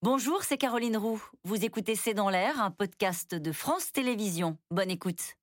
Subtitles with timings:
[0.00, 1.20] Bonjour, c'est Caroline Roux.
[1.42, 4.56] Vous écoutez C'est dans l'air, un podcast de France Télévisions.
[4.70, 5.34] Bonne écoute.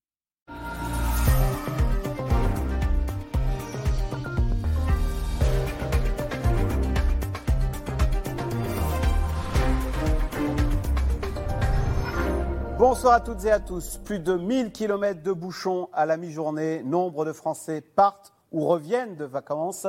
[12.80, 13.98] Bonsoir à toutes et à tous.
[14.06, 16.82] Plus de 1000 km de bouchons à la mi-journée.
[16.82, 19.86] Nombre de Français partent ou reviennent de vacances.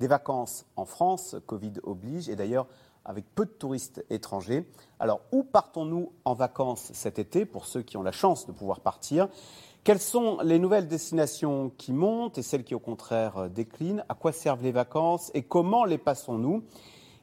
[0.00, 2.28] Des vacances en France, Covid oblige.
[2.28, 2.66] Et d'ailleurs,
[3.08, 4.64] avec peu de touristes étrangers.
[5.00, 8.80] Alors, où partons-nous en vacances cet été pour ceux qui ont la chance de pouvoir
[8.80, 9.28] partir?
[9.82, 14.04] Quelles sont les nouvelles destinations qui montent et celles qui, au contraire, déclinent?
[14.10, 15.30] À quoi servent les vacances?
[15.32, 16.62] Et comment les passons-nous?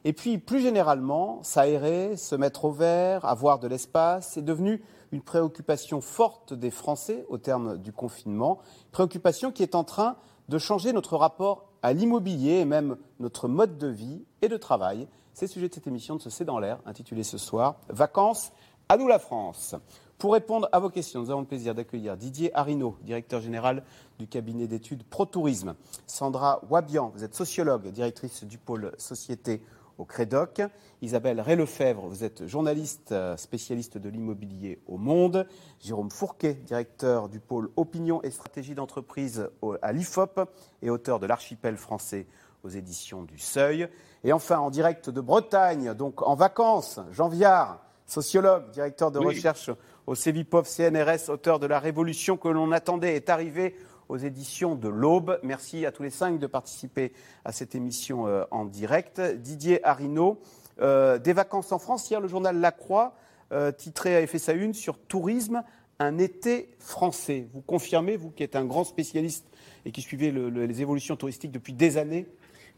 [0.04, 4.82] Et puis, plus généralement, s'aérer, se mettre au vert, avoir de l'espace est devenu
[5.12, 8.58] une préoccupation forte des Français au terme du confinement,
[8.90, 10.16] préoccupation qui est en train
[10.48, 15.06] de changer notre rapport à l'immobilier et même notre mode de vie et de travail.
[15.36, 18.52] C'est le sujet de cette émission de ce C'est dans l'air, intitulée ce soir Vacances,
[18.88, 19.74] à nous la France.
[20.16, 23.84] Pour répondre à vos questions, nous avons le plaisir d'accueillir Didier Arino, directeur général
[24.18, 25.74] du cabinet d'études ProTourisme.
[26.06, 29.60] Sandra Wabian, vous êtes sociologue, directrice du pôle société
[29.98, 30.62] au Crédoc.
[31.02, 35.46] Isabelle Ré-Lefebvre, vous êtes journaliste euh, spécialiste de l'immobilier au Monde.
[35.80, 39.50] Jérôme Fourquet, directeur du pôle opinion et stratégie d'entreprise
[39.82, 40.48] à l'IFOP
[40.80, 42.26] et auteur de l'archipel français
[42.66, 43.88] aux éditions du Seuil.
[44.26, 49.70] Et enfin, en direct de Bretagne, donc en vacances, Jean Viard, sociologue, directeur de recherche
[50.08, 53.76] au CEVIPOF CNRS, auteur de La Révolution que l'on attendait, est arrivé
[54.08, 55.38] aux éditions de l'Aube.
[55.44, 57.12] Merci à tous les cinq de participer
[57.44, 59.20] à cette émission euh, en direct.
[59.20, 60.40] Didier Arino,
[60.80, 62.10] euh, des vacances en France.
[62.10, 63.14] Hier, le journal La Croix
[63.52, 65.62] euh, titré fait sa une sur tourisme,
[66.00, 67.46] un été français.
[67.54, 69.46] Vous confirmez, vous qui êtes un grand spécialiste
[69.84, 72.26] et qui suivez les évolutions touristiques depuis des années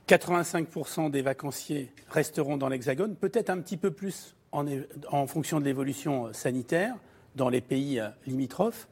[0.08, 6.32] 85% des vacanciers resteront dans l'Hexagone, peut-être un petit peu plus en, fonction de l'évolution
[6.32, 6.94] sanitaire
[7.36, 8.88] dans les pays euh, limitrophes.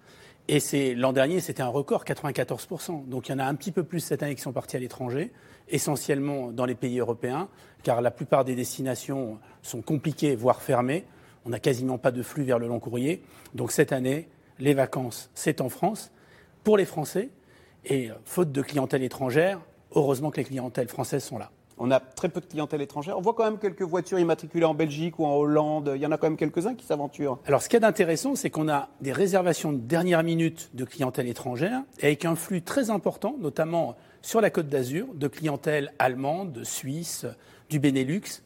[0.48, 3.08] Et l'an dernier, c'était un record, 94%.
[3.08, 4.78] Donc il y en a un petit peu plus cette année qui sont partis à
[4.78, 5.32] l'étranger,
[5.68, 7.48] essentiellement dans les pays européens,
[7.82, 11.06] car la plupart des destinations sont compliquées, voire fermées.
[11.46, 13.22] On n'a quasiment pas de flux vers le long courrier.
[13.54, 16.12] Donc cette année, les vacances, c'est en France,
[16.62, 17.30] pour les Français.
[17.86, 19.60] Et euh, faute de clientèle étrangère,
[19.94, 21.50] heureusement que les clientèles françaises sont là.
[21.78, 23.18] On a très peu de clientèle étrangère.
[23.18, 25.92] On voit quand même quelques voitures immatriculées en Belgique ou en Hollande.
[25.94, 27.38] Il y en a quand même quelques-uns qui s'aventurent.
[27.46, 31.28] Alors, ce qui est intéressant, c'est qu'on a des réservations de dernière minute de clientèle
[31.28, 37.26] étrangère avec un flux très important, notamment sur la côte d'Azur, de clientèle allemande, suisse,
[37.68, 38.42] du Benelux.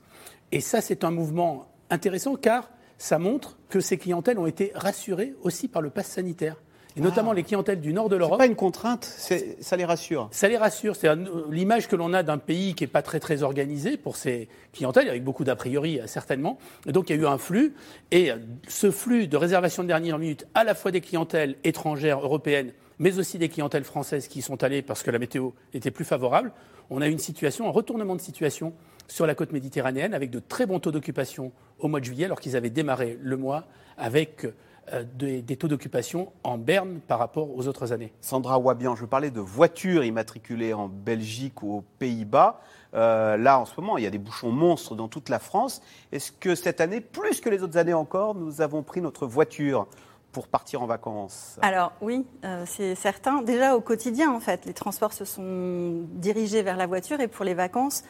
[0.51, 5.34] Et ça, c'est un mouvement intéressant car ça montre que ces clientèles ont été rassurées
[5.43, 6.57] aussi par le pass sanitaire
[6.97, 7.34] et notamment ah.
[7.34, 8.34] les clientèles du nord de l'Europe.
[8.34, 10.28] C'est pas une contrainte, ça les rassure.
[10.33, 10.97] Ça les rassure.
[10.97, 11.09] C'est
[11.51, 15.09] l'image que l'on a d'un pays qui n'est pas très très organisé pour ses clientèles,
[15.09, 16.59] avec beaucoup d'a priori certainement.
[16.87, 17.75] Et donc il y a eu un flux,
[18.11, 18.33] et
[18.69, 23.19] ce flux de réservation de dernière minute, à la fois des clientèles étrangères européennes, mais
[23.19, 26.53] aussi des clientèles françaises qui y sont allées parce que la météo était plus favorable,
[26.91, 28.75] on a une situation, un retournement de situation
[29.09, 32.41] sur la côte méditerranéenne avec de très bons taux d'occupation au mois de juillet, alors
[32.41, 34.47] qu'ils avaient démarré le mois avec
[34.93, 38.13] euh, des, taux d'occupation en berne par rapport aux autres années.
[38.21, 42.61] Sandra Wabian, je parlais de voitures immatriculées en Belgique ou aux Pays-Bas.
[42.95, 45.81] Euh, là, en ce moment, il y a des bouchons monstres dans toute la France.
[46.13, 49.87] Est-ce que cette année, plus que les autres années encore, nous avons pris notre voiture
[50.33, 51.59] pour partir en vacances?
[51.63, 53.43] Alors oui, euh, c'est certain.
[53.43, 57.45] Déjà au quotidien, en fait, les transports se sont dirigés vers la voiture et pour
[57.45, 58.03] les vacances,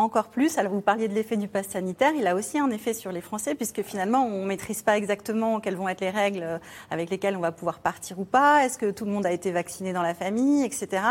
[0.00, 0.58] encore plus.
[0.58, 3.20] Alors vous parliez de l'effet du pass sanitaire, il a aussi un effet sur les
[3.20, 6.58] Français puisque finalement on ne maîtrise pas exactement quelles vont être les règles euh,
[6.90, 8.64] avec lesquelles on va pouvoir partir ou pas.
[8.64, 11.02] Est-ce que tout le monde a été vacciné dans la famille, etc.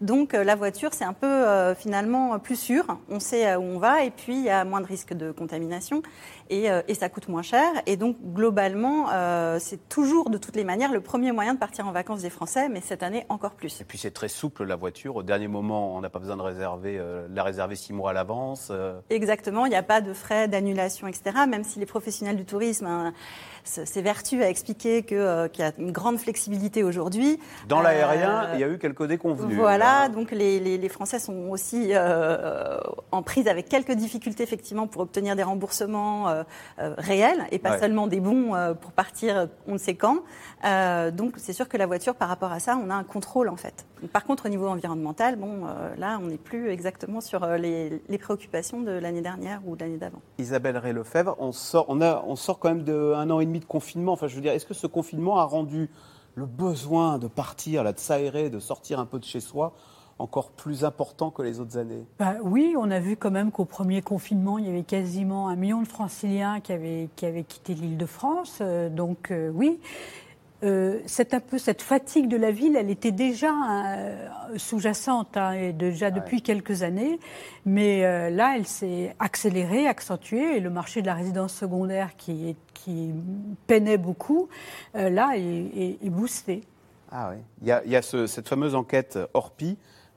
[0.00, 2.84] Donc euh, la voiture c'est un peu euh, finalement plus sûr.
[3.10, 6.02] On sait où on va et puis il y a moins de risques de contamination
[6.50, 7.70] et, et ça coûte moins cher.
[7.86, 9.06] Et donc globalement
[9.58, 12.68] c'est toujours de toutes les manières le premier moyen de partir en vacances des Français,
[12.68, 13.80] mais cette année encore plus.
[13.80, 15.16] Et puis c'est très souple la voiture.
[15.16, 18.68] Au dernier moment on n'a pas besoin de réserver la réserver six mois à l'avance
[18.70, 19.00] euh.
[19.10, 21.46] Exactement, il n'y a pas de frais d'annulation, etc.
[21.48, 23.12] Même si les professionnels du tourisme hein,
[23.66, 27.38] s'évertuent à expliquer euh, qu'il y a une grande flexibilité aujourd'hui.
[27.68, 29.56] Dans l'aérien, euh, il y a eu quelques déconvenus.
[29.56, 31.92] Voilà, donc les, Français sont aussi
[33.10, 36.44] en prise avec quelques difficultés, effectivement, pour obtenir des remboursements
[36.78, 40.22] réels et pas seulement des bons pour partir on ne sait quand.
[41.12, 43.56] donc c'est sûr que la voiture, par rapport à ça, on a un contrôle, en
[43.56, 43.84] fait.
[44.12, 45.64] Par contre, au niveau environnemental, bon,
[45.96, 49.96] là, on n'est plus exactement sur les, les préoccupations de l'année dernière ou de l'année
[49.96, 50.20] d'avant.
[50.38, 53.64] Isabelle Ray-Lefebvre, on sort, on, a, on sort quand même d'un an et demi de
[53.64, 54.12] confinement.
[54.12, 55.88] Enfin, je veux dire, est-ce que ce confinement a rendu
[56.34, 59.72] le besoin de partir, là, de s'aérer, de sortir un peu de chez soi,
[60.18, 62.04] encore plus important que les autres années?
[62.18, 65.56] Bah, Oui, on a vu quand même qu'au premier confinement, il y avait quasiment un
[65.56, 68.58] million de franciliens qui avaient, qui avaient quitté l'île de France.
[68.60, 69.80] Euh, donc euh, oui.
[70.62, 73.52] Euh, c'est un peu cette fatigue de la ville, elle était déjà
[74.56, 77.18] sous-jacente, hein, et déjà depuis quelques années,
[77.66, 78.00] mais
[78.30, 83.12] là, elle s'est accélérée, accentuée, et le marché de la résidence secondaire qui, qui
[83.66, 84.48] peinait beaucoup,
[84.94, 86.62] là, est, boosté.
[87.12, 89.76] Ah oui, il y a, cette fameuse enquête Orpi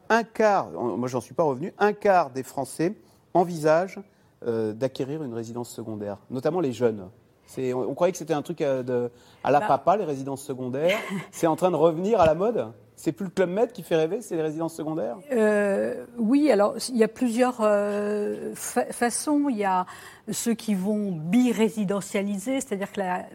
[0.10, 2.96] un quart, moi j'en suis pas revenu, un quart des Français
[3.34, 4.00] envisagent
[4.46, 7.10] euh, d'acquérir une résidence secondaire, notamment les jeunes.
[7.58, 9.12] On, on, croyait que c'était un truc à, de,
[9.44, 9.68] à la bah.
[9.68, 10.98] papa, les résidences secondaires.
[11.32, 12.68] c'est en train de revenir à la mode
[13.00, 15.16] c'est plus le Club Med qui fait rêver, c'est les résidences secondaires?
[15.32, 19.48] Euh, Oui, alors il y a plusieurs euh, façons.
[19.50, 19.86] Il y a
[20.30, 23.26] ceux qui vont bi-résidentialiser, c'est-à-dire que la,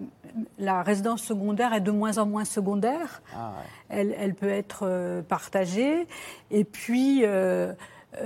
[0.58, 3.22] la, résidence secondaire est de moins en moins secondaire.
[3.34, 3.54] Ah,
[3.88, 6.06] elle, elle, peut être partagée.
[6.50, 7.72] Et puis, euh,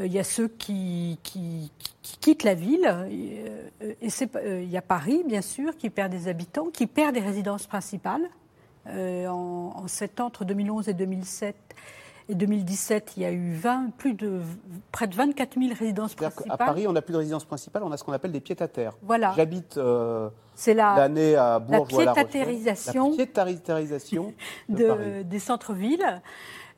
[0.05, 1.19] il y a ceux qui,
[2.21, 2.87] quittent la ville.
[2.87, 7.15] Euh, et euh, il y a Paris, bien sûr, qui perd des habitants, qui perd
[7.15, 8.29] des résidences principales.
[8.87, 11.55] en, en 7 ans, entre 2011 et 2007,
[12.31, 14.41] et 2017, il y a eu 20, plus de,
[14.93, 16.47] près de 24 000 résidences principales.
[16.51, 18.93] À Paris, on n'a plus de résidences principales, on a ce qu'on appelle des pieds-à-terre.
[19.03, 19.33] Voilà.
[19.35, 19.79] J'habite
[20.67, 24.35] l'année à Bourges la piétatérisation, la piétatérisation
[24.69, 26.21] de, des centres-villes.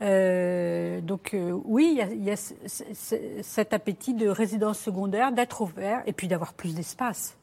[0.02, 6.12] Euh, donc euh, oui, il y a, cet appétit de résidence secondaire, d'être ouvert et
[6.12, 7.36] puis d'avoir plus d'espace.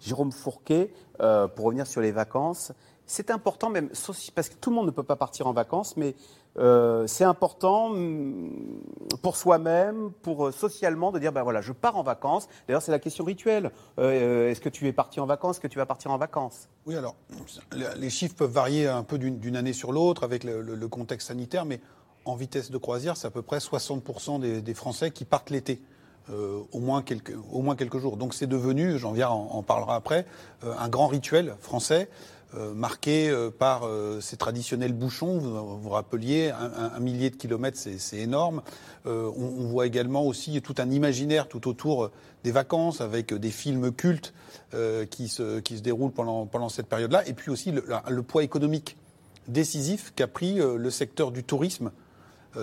[0.00, 0.90] Jérôme Fourquet,
[1.20, 2.72] euh, pour revenir sur les vacances,
[3.06, 3.88] c'est important même,
[4.34, 6.14] parce que tout le monde ne peut pas partir en vacances, mais
[6.58, 8.50] euh, c'est important mm,
[9.22, 12.48] pour soi-même, pour euh, socialement, de dire ben voilà, je pars en vacances.
[12.66, 13.70] D'ailleurs, c'est la question rituelle.
[13.98, 15.56] Euh, est-ce que tu es parti en vacances?
[15.56, 16.68] Est-ce que tu vas partir en vacances?
[16.86, 17.16] Oui, alors,
[17.96, 21.80] les chiffres peuvent varier un peu d'une année sur l'autre avec le, contexte sanitaire, mais
[22.24, 25.82] en vitesse de croisière, c'est à peu près 60% des, Français qui partent l'été.
[26.30, 28.16] au, moins quelques, jours.
[28.16, 30.26] Donc c'est devenu, j'en viens, en, parlera après,
[30.62, 32.08] un grand rituel français.
[32.56, 35.36] Euh, marqué euh, par euh, ces traditionnels bouchons.
[35.38, 38.62] Vous vous rappeliez, un, millier de kilomètres, c'est énorme.
[39.04, 42.10] On, voit également aussi tout un imaginaire tout autour
[42.44, 44.32] des vacances, avec des films cultes
[45.10, 47.26] qui, se, déroulent pendant, pendant cette période-là.
[47.26, 48.96] Et puis aussi le, poids économique
[49.46, 51.90] décisif qu'a pris le secteur du tourisme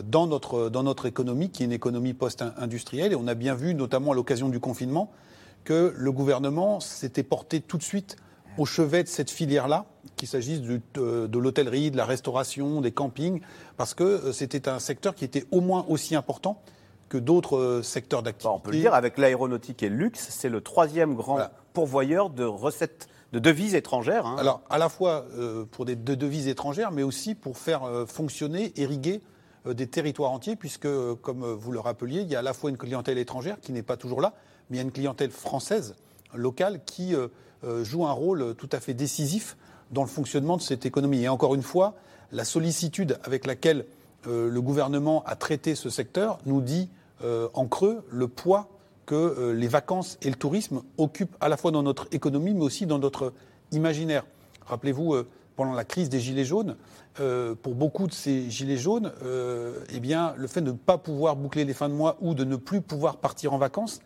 [0.04, 3.14] dans notre, dans notre économie, qui est une économie post-industrielle.
[3.14, 5.12] Et on a bien vu, notamment à l'occasion du confinement,
[5.64, 8.18] que le gouvernement s'était porté tout de suite
[8.58, 9.86] au chevet de cette filière-là,
[10.16, 13.42] qu'il s'agisse de, l'hôtellerie, de la restauration, des campings,
[13.78, 16.62] parce que euh, c'était un secteur qui était au moins aussi important
[17.10, 18.56] que d'autres euh, secteurs d'activité.
[18.56, 21.40] on peut le dire, avec l'aéronautique et le luxe, c'est le troisième grand
[21.74, 24.26] pourvoyeur de recettes de devises étrangères.
[24.26, 24.38] Hein.
[24.40, 29.22] Alors, à la fois euh, pour des devises étrangères, mais aussi pour faire fonctionner, irriguer
[29.66, 30.88] des territoires entiers, puisque,
[31.22, 33.84] comme vous le rappeliez, il y a à la fois une clientèle étrangère qui n'est
[33.84, 34.34] pas toujours là,
[34.70, 35.96] mais il y a une clientèle française,
[36.36, 37.16] locale, qui
[37.84, 39.58] joue un rôle tout à fait décisif
[39.92, 41.24] dans le fonctionnement de cette économie.
[41.24, 41.96] Et encore une fois,
[42.32, 43.86] la sollicitude avec laquelle
[44.28, 46.90] euh, le gouvernement a traité ce secteur nous dit
[47.24, 48.70] euh, en creux le poids
[49.06, 52.88] que les vacances et le tourisme occupent à la fois dans notre économie, mais aussi
[52.88, 53.34] dans notre
[53.72, 54.26] imaginaire.
[54.66, 55.16] Rappelez-vous,
[55.56, 56.76] pendant la crise des Gilets jaunes,
[57.62, 59.12] pour beaucoup de ces Gilets jaunes,
[59.94, 62.44] eh bien, le fait de ne pas pouvoir boucler les fins de mois ou de
[62.44, 64.00] ne plus pouvoir partir en vacances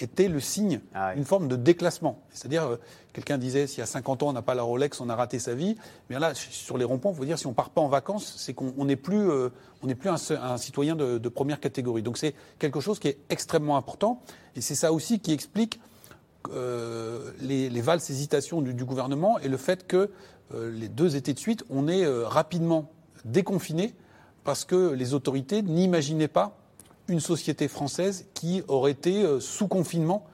[0.00, 2.22] était le signe ah d'une forme de déclassement.
[2.30, 2.76] C'est-à-dire, euh,
[3.12, 5.38] quelqu'un disait, s'il y a 50 ans, on n'a pas la Rolex, on a raté
[5.38, 5.76] sa vie.
[6.10, 8.34] Mais là, sur les ronds-points, il faut dire, si on ne part pas en vacances,
[8.38, 9.50] c'est qu'on n'est plus, euh,
[9.82, 12.02] on plus un, citoyen de, première catégorie.
[12.02, 14.20] Donc c'est quelque chose qui est extrêmement important.
[14.56, 15.80] Et c'est ça aussi qui explique
[16.52, 20.10] euh, les, les, valses hésitations du, gouvernement et le fait que
[20.54, 22.90] les deux étés de suite, on est rapidement
[23.24, 23.94] déconfiné
[24.44, 26.61] parce que les autorités n'imaginaient pas
[27.08, 30.24] une société française qui aurait été euh, sous confinement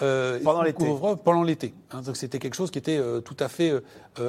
[0.00, 0.86] euh, pendant l'été.
[1.24, 1.74] Pendant l'été.
[1.90, 2.02] Hein.
[2.02, 3.72] donc c'était quelque chose qui était euh, tout à fait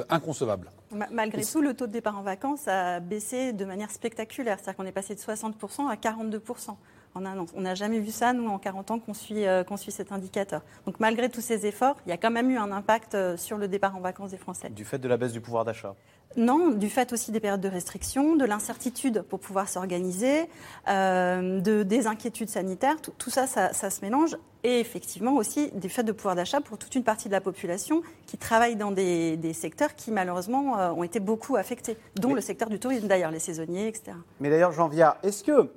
[0.08, 0.70] inconcevable.
[1.10, 4.58] Malgré tout, le taux de départ en vacances a baissé de manière spectaculaire.
[4.58, 6.76] C'est-à-dire qu'on est passé de 60% à 42%
[7.14, 7.46] en un an.
[7.54, 10.62] On n'a jamais vu ça, nous, en 40 ans qu'on suit, qu'on suit cet indicateur.
[10.86, 13.68] Donc malgré tous ces efforts, il y a quand même eu un impact sur le
[13.68, 14.70] départ en vacances des Français.
[14.70, 15.94] Du fait de la baisse du pouvoir d'achat?
[16.36, 20.48] Non, du fait aussi des périodes de restriction, de l'incertitude pour pouvoir s'organiser,
[20.88, 24.36] euh, de, des inquiétudes sanitaires, tout, ça, ça, se mélange.
[24.64, 28.02] Et effectivement aussi du fait de pouvoir d'achat pour toute une partie de la population
[28.26, 32.68] qui travaille dans des, secteurs qui malheureusement euh, ont été beaucoup affectés, dont le secteur
[32.68, 34.16] du tourisme d'ailleurs, les saisonniers, etc.
[34.40, 35.70] Mais d'ailleurs, Jean Viard, est-ce que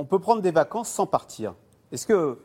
[0.00, 1.54] on peut prendre des vacances sans partir
[1.92, 2.38] Est-ce que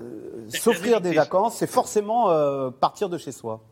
[0.00, 3.62] euh, s'offrir des vacances, c'est forcément partir de chez soi?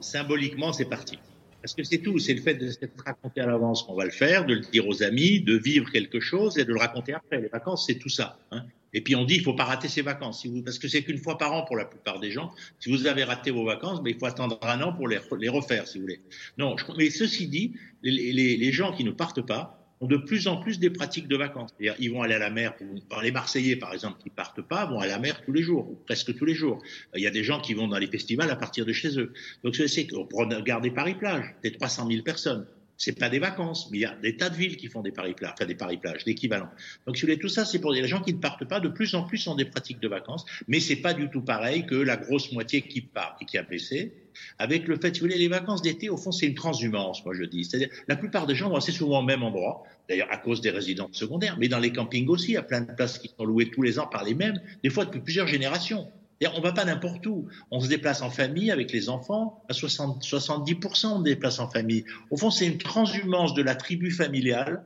[0.00, 1.18] Symboliquement, c'est partir.
[1.62, 4.10] Parce que c'est tout, c'est le fait de se raconter à l'avance qu'on va le
[4.10, 7.40] faire, de le dire aux amis, de vivre quelque chose et de le raconter après.
[7.40, 8.38] Les vacances, c'est tout ça.
[8.52, 8.64] Hein.
[8.92, 11.38] Et puis on dit, il faut pas rater ses vacances, parce que c'est qu'une fois
[11.38, 12.52] par an pour la plupart des gens.
[12.78, 15.88] Si vous avez raté vos vacances, ben, il faut attendre un an pour les, refaire,
[15.88, 16.20] si vous voulez.
[16.56, 20.78] Non, mais ceci dit, les gens qui ne partent pas, ont de plus en plus
[20.78, 21.70] des pratiques de vacances.
[21.76, 22.76] C'est-à-dire, ils vont aller à la mer.
[22.76, 25.88] Pour, les Marseillais, par exemple, qui partent pas, vont à la mer tous les jours,
[25.90, 26.82] ou presque tous les jours.
[27.14, 29.32] Il y a des gens qui vont dans les festivals à partir de chez eux.
[29.64, 32.66] Donc, c'est pour regarder Paris-Plage, c'est 300 000 personnes.
[32.98, 35.12] C'est pas des vacances, mais il y a des tas de villes qui font des
[35.12, 36.70] paris-plages, enfin des paris-plages, l'équivalent.
[37.06, 38.80] Donc, si vous voulez, tout ça, c'est pour les gens qui ne partent pas.
[38.80, 41.84] De plus en plus ont des pratiques de vacances, mais c'est pas du tout pareil
[41.86, 44.14] que la grosse moitié qui part et qui a baissé
[44.58, 47.34] avec le fait, si vous voulez, les vacances d'été, au fond, c'est une transhumance, moi
[47.34, 47.64] je dis.
[47.64, 50.70] C'est-à-dire, la plupart des gens vont assez souvent au même endroit, d'ailleurs à cause des
[50.70, 53.44] résidences secondaires, mais dans les campings aussi, il y a plein de places qui sont
[53.44, 56.08] louées tous les ans par les mêmes, des fois depuis plusieurs générations.
[56.54, 57.48] On va pas n'importe où.
[57.70, 59.62] On se déplace en famille avec les enfants.
[59.70, 62.04] À 60, 70%, on se déplace en famille.
[62.30, 64.84] Au fond, c'est une transhumance de la tribu familiale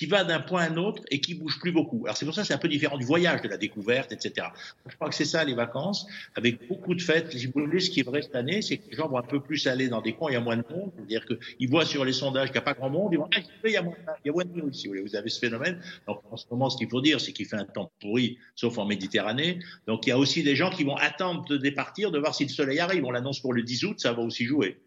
[0.00, 2.04] qui va d'un point à un autre et qui bouge plus beaucoup.
[2.06, 4.46] Alors c'est pour ça que c'est un peu différent du voyage, de la découverte, etc.
[4.86, 7.30] Je crois que c'est ça les vacances, avec beaucoup de fêtes.
[7.30, 9.90] Ce qui est vrai cette année, c'est que les gens vont un peu plus aller
[9.90, 10.90] dans des coins, il y a moins de monde.
[10.96, 13.40] C'est-à-dire qu'ils voient sur les sondages qu'il n'y a pas grand monde, ils vont ah,
[13.62, 15.02] il y a moins, de monde, voulez.
[15.02, 15.78] Vous avez ce phénomène.
[16.06, 18.78] Donc en ce moment, ce qu'il faut dire, c'est qu'il fait un temps pourri, sauf
[18.78, 19.58] en Méditerranée.
[19.86, 22.44] Donc il y a aussi des gens qui vont attendre de départir, de voir si
[22.44, 23.04] le soleil arrive.
[23.04, 24.78] On l'annonce pour le 10 août, ça va aussi jouer.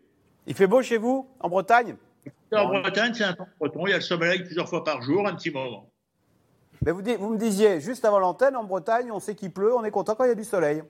[0.48, 1.98] Il fait beau chez vous, en Bretagne?
[2.56, 3.88] En Bretagne, c'est un temps breton.
[3.88, 5.90] Il y a le soleil plusieurs fois par jour, un petit moment.
[6.86, 9.84] Mais vous, vous me disiez, juste avant l'antenne, en Bretagne, on sait qu'il pleut, on
[9.84, 10.84] est content quand il y a du soleil.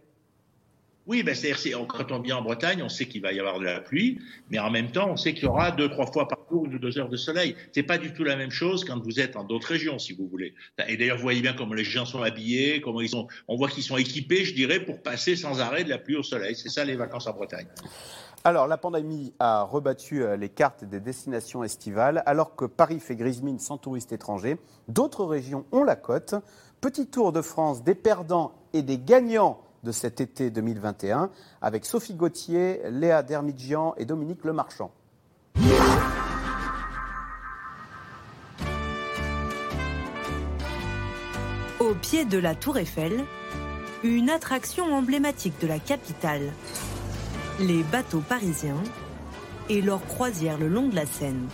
[1.06, 3.66] Oui, ben c'est-à-dire quand on vient en Bretagne, on sait qu'il va y avoir de
[3.66, 6.40] la pluie, mais en même temps, on sait qu'il y aura deux, trois fois par
[6.50, 7.58] jour une ou deux heures de soleil.
[7.74, 10.28] C'est pas du tout la même chose quand vous êtes en d'autres régions, si vous
[10.30, 10.54] voulez.
[10.88, 13.28] Et d'ailleurs, vous voyez bien comment les gens sont habillés, comment ils sont.
[13.50, 16.24] On voit qu'ils sont équipés, je dirais, pour passer sans arrêt de la pluie au
[16.24, 16.56] soleil.
[16.56, 17.68] C'est ça les vacances en Bretagne.
[18.46, 22.22] Alors, la pandémie a rebattu euh, les cartes des destinations estivales.
[22.26, 24.60] Alors que Paris fait grise mine sans touristes étrangers,
[24.90, 26.36] d'autres régions ont la cote.
[26.82, 31.30] Petit tour de France des perdants et des gagnants de cet été 2021
[31.62, 34.92] avec Sophie Gauthier, Léa Dermidjian et Dominique Lemarchand.
[41.80, 43.24] Au pied de la Tour Eiffel,
[44.04, 46.52] une attraction emblématique de la capitale
[47.60, 48.82] les bateaux parisiens
[49.70, 51.48] et leurs croisières le long de la Seine.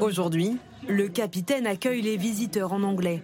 [0.00, 3.22] Aujourd'hui, le capitaine accueille les visiteurs en anglais.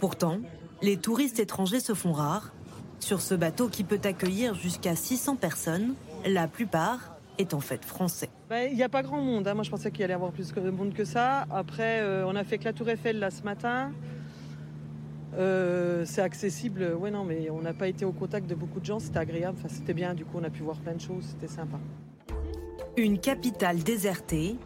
[0.00, 0.38] Pourtant,
[0.80, 2.52] les touristes étrangers se font rares.
[2.98, 5.94] Sur ce bateau qui peut accueillir jusqu'à 600 personnes,
[6.24, 8.28] la plupart est en fait français.
[8.48, 9.48] Ben, il n'y a pas grand monde.
[9.48, 9.54] Hein.
[9.54, 11.46] Moi, je pensais qu'il allait y avoir plus de monde que ça.
[11.50, 13.92] Après, euh, on a fait que la Tour Eiffel là ce matin.
[15.34, 18.84] Euh, c'est accessible, ouais non, mais on n'a pas été au contact de beaucoup de
[18.84, 21.24] gens, c'était agréable, enfin, c'était bien, du coup on a pu voir plein de choses,
[21.24, 21.78] c'était sympa.
[22.96, 24.56] Une capitale désertée.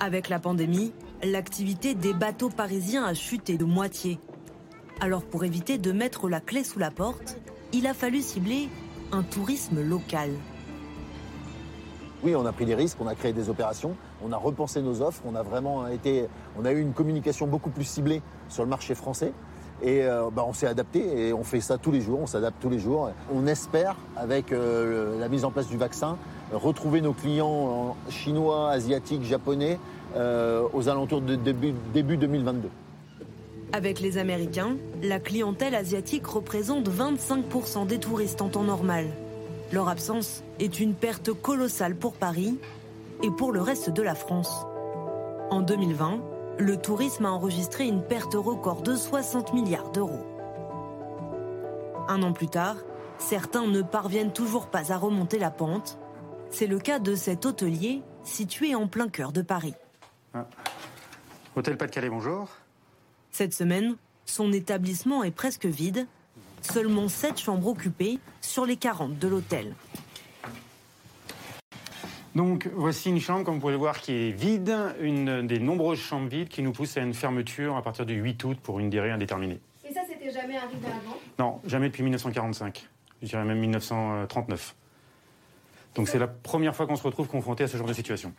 [0.00, 0.92] Avec la pandémie,
[1.22, 4.18] l'activité des bateaux parisiens a chuté de moitié.
[5.00, 7.38] Alors pour éviter de mettre la clé sous la porte,
[7.72, 8.68] il a fallu cibler
[9.12, 10.30] un tourisme local.
[12.24, 15.02] Oui, on a pris des risques, on a créé des opérations, on a repensé nos
[15.02, 16.26] offres, on a vraiment été,
[16.58, 19.32] on a eu une communication beaucoup plus ciblée sur le marché français.
[19.84, 22.56] Et euh, bah, on s'est adapté et on fait ça tous les jours, on s'adapte
[22.58, 23.10] tous les jours.
[23.32, 26.16] On espère, avec euh, la mise en place du vaccin,
[26.52, 29.78] retrouver nos clients chinois, asiatiques, japonais
[30.16, 32.70] euh, aux alentours de début, début 2022.
[33.74, 39.04] Avec les Américains, la clientèle asiatique représente 25% des touristes en temps normal.
[39.70, 42.58] Leur absence est une perte colossale pour Paris
[43.22, 44.64] et pour le reste de la France.
[45.50, 46.20] En 2020,
[46.58, 50.24] le tourisme a enregistré une perte record de 60 milliards d'euros.
[52.08, 52.76] Un an plus tard,
[53.18, 55.98] certains ne parviennent toujours pas à remonter la pente.
[56.50, 59.74] C'est le cas de cet hôtelier situé en plein cœur de Paris.
[60.32, 60.46] Ah.
[61.56, 62.48] Hôtel Pas-de-Calais, bonjour.
[63.30, 66.06] Cette semaine, son établissement est presque vide.
[66.62, 69.74] Seulement 7 chambres occupées sur les 40 de l'hôtel.
[72.34, 76.00] Donc voici une chambre, comme vous pouvez le voir, qui est vide, une des nombreuses
[76.00, 78.90] chambres vides qui nous pousse à une fermeture à partir du 8 août pour une
[78.90, 79.60] durée indéterminée.
[79.88, 81.16] Et ça, c'était jamais arrivé avant?
[81.38, 82.88] Non, jamais depuis 1945.
[83.22, 84.74] Je dirais même 1939.
[85.94, 88.32] Donc c'est la première fois qu'on se retrouve confronté à ce genre de situation.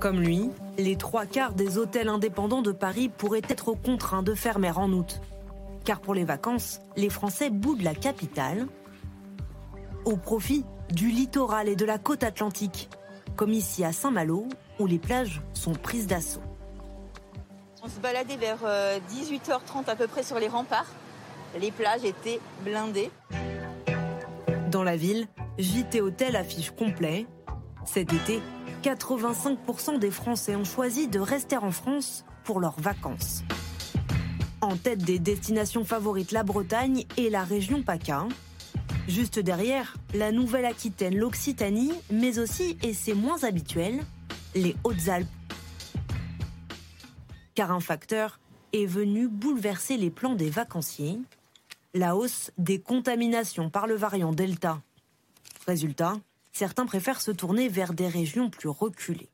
[0.00, 4.72] Comme lui, les trois quarts des hôtels indépendants de Paris pourraient être contraints de fermer
[4.72, 5.20] en août.
[5.84, 8.66] Car pour les vacances, les Français boudent la capitale
[10.04, 12.88] au profit du littoral et de la côte atlantique,
[13.36, 14.46] comme ici à Saint-Malo,
[14.78, 16.42] où les plages sont prises d'assaut.
[17.82, 19.50] On se baladait vers 18h30
[19.88, 20.90] euh, à peu près sur les remparts.
[21.60, 23.10] Les plages étaient blindées.
[24.70, 25.26] Dans la ville,
[25.58, 27.26] Gîtes et hôtels affichent complet.
[27.84, 28.40] Cet été,
[28.82, 33.42] 85% des Français ont choisi de rester en France pour leurs vacances.
[34.60, 38.26] En tête des destinations favorites, la Bretagne et la région PACA.
[39.08, 44.00] Juste derrière, la Nouvelle-Aquitaine, l'Occitanie, mais aussi, et c'est moins habituel,
[44.54, 45.26] les Hautes-Alpes.
[47.56, 48.38] Car un facteur
[48.72, 51.18] est venu bouleverser les plans des vacanciers,
[51.94, 54.80] la hausse des contaminations par le variant Delta.
[55.66, 56.14] Résultat,
[56.52, 59.31] certains préfèrent se tourner vers des régions plus reculées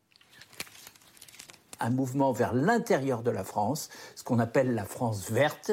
[1.81, 5.73] un mouvement vers l'intérieur de la France, ce qu'on appelle la France verte.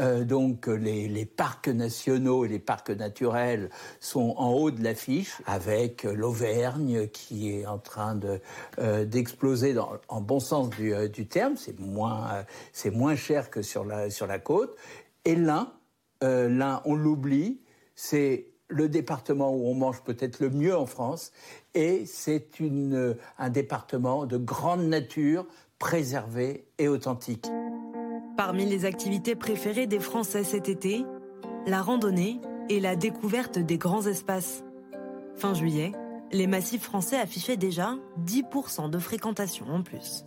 [0.00, 5.40] Euh, donc les, les, parcs nationaux et les parcs naturels sont en haut de l'affiche,
[5.46, 8.40] avec l'Auvergne qui est en train de,
[8.78, 9.74] euh, d'exploser
[10.08, 11.56] en bon sens du, euh, terme.
[11.56, 12.44] C'est moins,
[12.84, 14.76] euh, cher que sur la, sur la côte.
[15.24, 15.72] Et l'un,
[16.22, 17.60] euh, l'un, on l'oublie,
[17.94, 21.32] c'est le département où on mange peut-être le mieux en France,
[21.74, 25.46] et c'est une, un département de grande nature,
[25.78, 27.46] préservé et authentique.
[28.36, 31.04] Parmi les activités préférées des Français cet été,
[31.66, 34.64] la randonnée et la découverte des grands espaces.
[35.36, 35.92] Fin juillet,
[36.32, 37.94] les massifs français affichaient déjà
[38.24, 40.24] 10% de fréquentation en plus.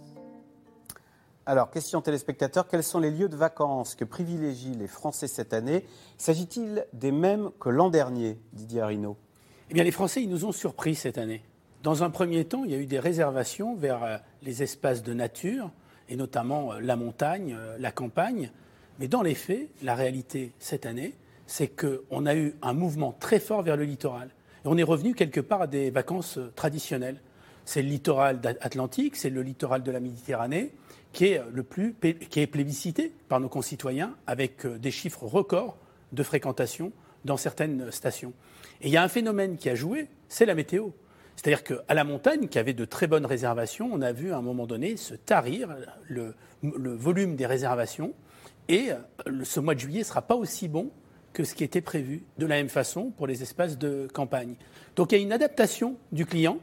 [1.48, 5.88] Alors, question téléspectateurs, quels sont les lieux de vacances que privilégient les Français cette année?
[6.20, 9.18] S'agit-il des mêmes que l'an dernier, Didier Arino
[9.72, 11.42] Eh bien, les Français, ils nous ont surpris cette année.
[11.82, 15.16] Dans un premier temps, il y a eu des réservations vers euh, les espaces de
[15.16, 15.72] nature,
[16.10, 18.52] et notamment euh, la montagne, euh, la campagne.
[19.00, 21.16] Mais dans les faits, la réalité cette année,
[21.48, 24.30] c'est qu'on a eu un mouvement très fort vers le littoral.
[24.64, 27.20] Et on est revenu quelque part à des vacances traditionnelles.
[27.66, 30.72] C'est le littoral atlantique, c'est le littoral de la Méditerranée,
[31.14, 31.96] qui est, le plus,
[32.30, 35.78] qui est plébiscité par nos concitoyens, avec des chiffres records
[36.14, 36.92] de fréquentation
[37.26, 38.34] dans certaines stations.
[38.82, 40.90] Et il y a un phénomène qui a joué, c'est la météo.
[41.36, 44.42] C'est-à-dire qu'à la montagne, qui avait de très bonnes réservations, on a vu à un
[44.42, 45.76] moment donné se tarir
[46.08, 48.14] le, le volume des réservations.
[48.68, 48.90] Et
[49.44, 50.92] ce mois de juillet ne sera pas aussi bon
[51.34, 54.56] que ce qui était prévu, de la même façon pour les espaces de campagne.
[54.96, 56.60] Donc il y a une adaptation du client.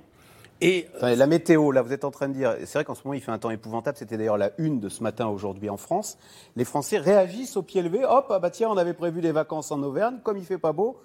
[0.61, 3.03] Et enfin, la météo, là, vous êtes en train de dire, c'est vrai qu'en ce
[3.05, 5.77] moment il fait un temps épouvantable, c'était d'ailleurs la une de ce matin aujourd'hui en
[5.77, 6.19] France.
[6.57, 9.71] Les Français réagissent au pied levé, hop, ah bah tiens, on avait prévu des vacances
[9.71, 11.01] en Auvergne, comme il fait pas beau,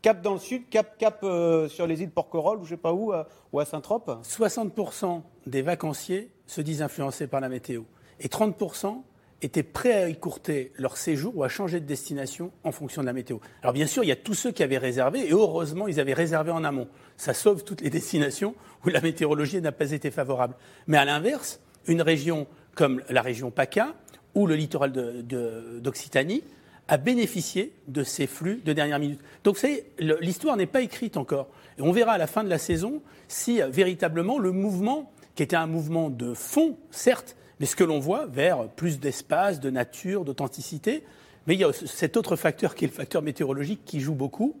[0.00, 2.92] cap dans le sud, cap, cap euh, sur les îles Porquerolles ou je sais pas
[2.92, 3.12] où,
[3.52, 7.82] ou à Saint-Trope 60% des vacanciers se disent influencés par la météo.
[8.20, 9.02] Et 30%
[9.44, 13.12] étaient prêts à écourter leur séjour ou à changer de destination en fonction de la
[13.12, 13.38] météo.
[13.62, 16.14] Alors bien sûr, il y a tous ceux qui avaient réservé, et heureusement, ils avaient
[16.14, 16.88] réservé en amont.
[17.16, 18.54] Ça sauve toutes les destinations
[18.84, 20.54] où la météorologie n'a pas été favorable.
[20.86, 23.94] Mais à l'inverse, une région comme la région PACA
[24.34, 26.42] ou le littoral d'Occitanie
[26.88, 29.20] a bénéficié de ces flux de dernière minute.
[29.42, 29.58] Donc
[29.98, 31.48] l'histoire n'est pas écrite encore.
[31.78, 35.56] Et on verra à la fin de la saison si véritablement le mouvement, qui était
[35.56, 40.24] un mouvement de fond, certes, mais ce que l'on voit vers plus d'espace, de nature,
[40.24, 41.04] d'authenticité.
[41.46, 44.56] Mais il y a cet autre facteur qui est le facteur météorologique qui joue beaucoup.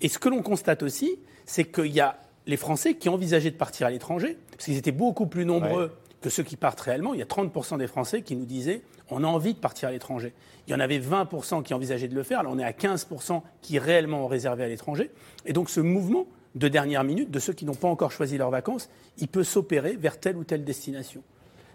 [0.00, 3.56] Et ce que l'on constate aussi, c'est qu'il y a les Français qui envisageaient de
[3.56, 5.92] partir à l'étranger, parce qu'ils étaient beaucoup plus nombreux ouais.
[6.22, 7.12] que ceux qui partent réellement.
[7.12, 9.92] Il y a 30% des Français qui nous disaient on a envie de partir à
[9.92, 10.34] l'étranger.
[10.66, 12.40] Il y en avait 20% qui envisageaient de le faire.
[12.40, 15.10] Alors on est à 15% qui réellement ont réservé à l'étranger.
[15.46, 18.50] Et donc ce mouvement de dernière minute, de ceux qui n'ont pas encore choisi leurs
[18.50, 21.22] vacances, il peut s'opérer vers telle ou telle destination.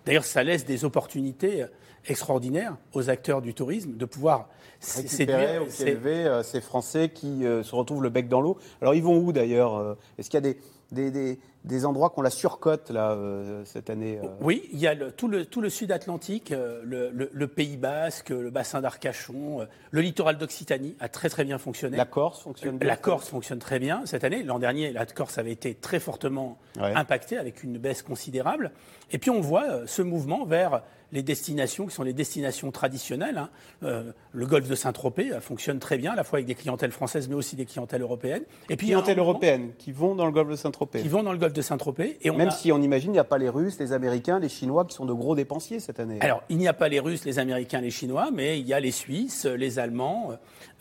[0.06, 1.66] D'ailleurs, ça laisse des opportunités
[2.08, 4.50] extraordinaires aux acteurs du tourisme de pouvoir
[4.96, 8.58] récupérer ou s'élever euh, ces Français qui euh, se retrouvent le bec dans l'eau.
[8.82, 10.58] Alors, ils vont où d'ailleurs euh, Est-ce qu'il y a des,
[10.92, 14.28] des, des, des endroits qu'on la surcote là euh, cette année euh...
[14.42, 18.30] Oui, il y a le, tout, le, tout le sud Atlantique, euh, le, Pays Basque,
[18.30, 21.98] le bassin d'Arcachon, le littoral d'Occitanie a très très bien fonctionné.
[21.98, 22.88] La Corse fonctionne bien.
[22.88, 24.44] La Corse fonctionne très bien cette année.
[24.44, 26.94] L'an dernier, la Corse avait été très fortement ouais.
[26.96, 28.72] impactée avec une baisse considérable.
[29.12, 30.82] Et puis on voit ce mouvement vers
[31.14, 33.38] les destinations qui sont les destinations traditionnelles.
[33.38, 33.50] Hein.
[33.84, 36.92] Euh, le golfe de Saint-Tropez euh, fonctionne très bien, à la fois avec des clientèles
[36.92, 38.44] françaises, mais aussi des clientèles européennes.
[38.70, 41.02] Et puis clientèles européennes qui vont dans le golfe de Saint-Tropez.
[41.02, 42.18] Qui vont dans le golfe de Saint-Tropez.
[42.22, 42.52] Et Même a...
[42.52, 45.06] si on imagine, il n'y a pas les Russes, les Américains, les Chinois qui sont
[45.06, 46.18] de gros dépensiers cette année.
[46.22, 48.80] Alors, il n'y a pas les Russes, les Américains, les Chinois, mais il y a
[48.80, 50.32] les Suisses, les Allemands,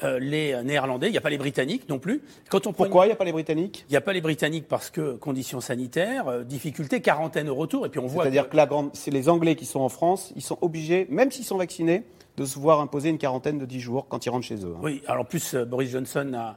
[0.03, 1.09] euh, les Néerlandais.
[1.09, 2.23] Il n'y a pas les Britanniques non plus.
[2.49, 3.85] Quand on Pourquoi il n'y a pas les Britanniques?
[3.89, 7.85] Il n'y a pas les Britanniques parce que conditions sanitaires, euh, difficultés, quarantaine au retour.
[7.85, 8.25] Et puis on voit.
[8.25, 11.07] C'est-à-dire que, que la grande, c'est les Anglais qui sont en France, ils sont obligés,
[11.11, 12.05] même s'ils sont vaccinés,
[12.37, 14.75] de se voir imposer une quarantaine de 10 jours quand ils rentrent chez eux.
[14.77, 14.81] Hein.
[14.83, 16.57] Oui, alors plus, euh, Boris Johnson a,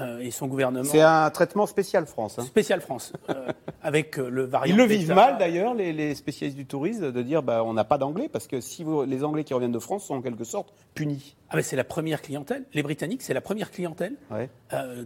[0.00, 0.84] euh, et son gouvernement.
[0.84, 2.38] C'est un traitement spécial France.
[2.38, 2.44] Hein.
[2.44, 3.52] Spécial France, euh,
[3.82, 4.74] avec le variant.
[4.74, 7.84] Ils le vivent mal d'ailleurs, les, les, spécialistes du tourisme, de dire bah, on n'a
[7.84, 10.44] pas d'anglais, parce que si vous, les Anglais qui reviennent de France sont en quelque
[10.44, 11.36] sorte punis.
[11.50, 12.64] Ah, c'est la première clientèle.
[12.72, 14.48] Les Britanniques, c'est la première clientèle ouais.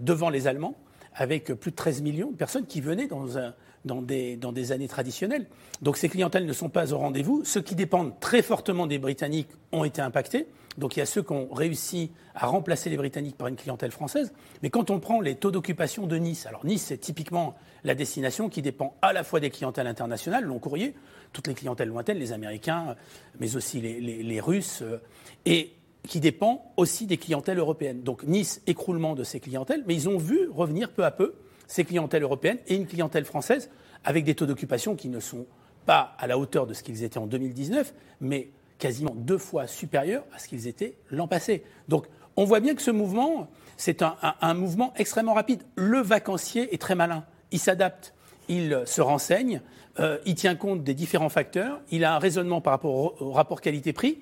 [0.01, 0.75] devant les Allemands.
[1.15, 5.47] avec plus de 13 millions de personnes qui venaient dans, un, dans, des, années traditionnelles.
[5.83, 7.43] Donc ces clientèles ne sont pas au rendez-vous.
[7.45, 10.47] Ceux qui dépendent très fortement des Britanniques ont été impactés.
[10.79, 13.91] Donc il y a ceux qui ont réussi à remplacer les Britanniques par une clientèle
[13.91, 14.33] française.
[14.63, 18.49] Mais quand on prend les taux d'occupation de Nice, alors Nice c'est typiquement la destination
[18.49, 20.95] qui dépend à la fois des clientèles internationales, long courrier,
[21.33, 22.95] toutes les clientèles lointaines, les Américains,
[23.41, 24.99] mais aussi les, les- les Russes, euh,
[25.47, 25.73] et
[26.07, 28.03] qui dépend aussi des clientèles européennes.
[28.03, 31.35] Donc Nice, écroulement de ces clientèles, mais ils ont vu revenir peu à peu
[31.71, 33.71] ces clientèles européennes et une clientèle française
[34.05, 35.47] avec des taux d'occupation qui ne sont
[35.87, 40.25] pas à la hauteur de ce qu'ils étaient en 2019, mais quasiment deux fois supérieurs
[40.35, 41.63] à ce qu'ils étaient l'an passé.
[41.87, 42.07] Donc
[42.37, 45.63] on voit bien que ce mouvement, c'est un, mouvement extrêmement rapide.
[45.77, 47.25] Le vacancier est très malin.
[47.53, 48.15] Il s'adapte,
[48.49, 49.61] il se renseigne,
[50.01, 53.61] euh, il tient compte des différents facteurs, il a un raisonnement par rapport au rapport
[53.61, 54.19] qualité-prix.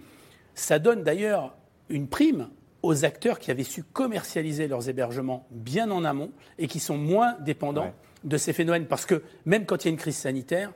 [0.55, 1.57] Ça donne d'ailleurs
[1.89, 2.51] une prime
[2.83, 7.37] aux acteurs qui avaient su commercialiser leurs hébergements bien en amont et qui sont moins
[7.41, 7.93] dépendants
[8.25, 8.87] de ces phénomènes.
[8.87, 10.73] Parce que même quand il y a une crise sanitaire,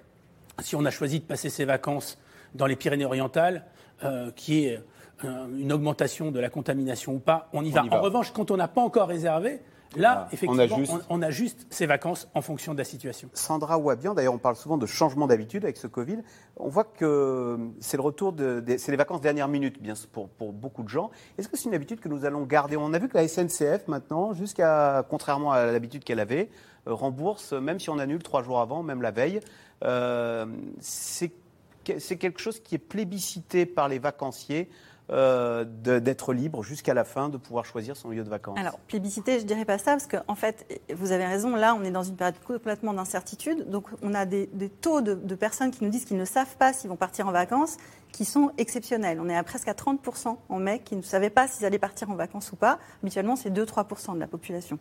[0.60, 2.18] si on a choisi de passer ses vacances
[2.54, 3.64] dans les Pyrénées-Orientales,
[4.04, 4.80] euh, qui est
[5.24, 7.84] euh, une augmentation de la contamination ou pas, on y va.
[7.84, 7.98] y va.
[7.98, 9.60] En revanche, quand on n'a pas encore réservé,
[9.96, 11.06] là, effectivement, on, ajuste.
[11.08, 13.28] on ajuste ses vacances en fonction de la situation.
[13.34, 16.18] Sandra Ouabian, d'ailleurs, on parle souvent de changement d'habitude avec ce Covid.
[16.56, 20.28] On voit que c'est le retour de, c'est les vacances dernière minute, bien sûr, pour,
[20.28, 21.10] pour beaucoup de gens.
[21.38, 22.76] Est-ce que c'est une habitude que nous allons garder?
[22.76, 26.48] On a vu que la SNCF maintenant, jusqu'à contrairement à l'habitude qu'elle avait,
[26.88, 29.40] euh, rembourse même si on annule trois jours avant, même la veille.
[29.84, 30.46] Euh,
[30.80, 31.30] c'est
[31.84, 34.68] quelque chose qui est plébiscité par les vacanciers.
[35.10, 38.58] Euh, d'être libre jusqu'à la fin, de pouvoir choisir son lieu de vacances.
[38.58, 41.84] Alors, plébiscité, je dirais pas ça, parce qu'en en fait, vous avez raison, là, on
[41.84, 43.68] est dans une période complètement d'incertitude.
[43.68, 46.56] Donc, on a des, des taux de, de personnes qui nous disent qu'ils ne savent
[46.56, 47.76] pas s'ils vont partir en vacances,
[48.12, 49.18] qui sont exceptionnels.
[49.20, 52.10] On est à presque à 30% en mai qui ne savaient pas s'ils allaient partir
[52.10, 52.78] en vacances ou pas.
[53.02, 54.78] Habituellement, c'est 2-3% de la population.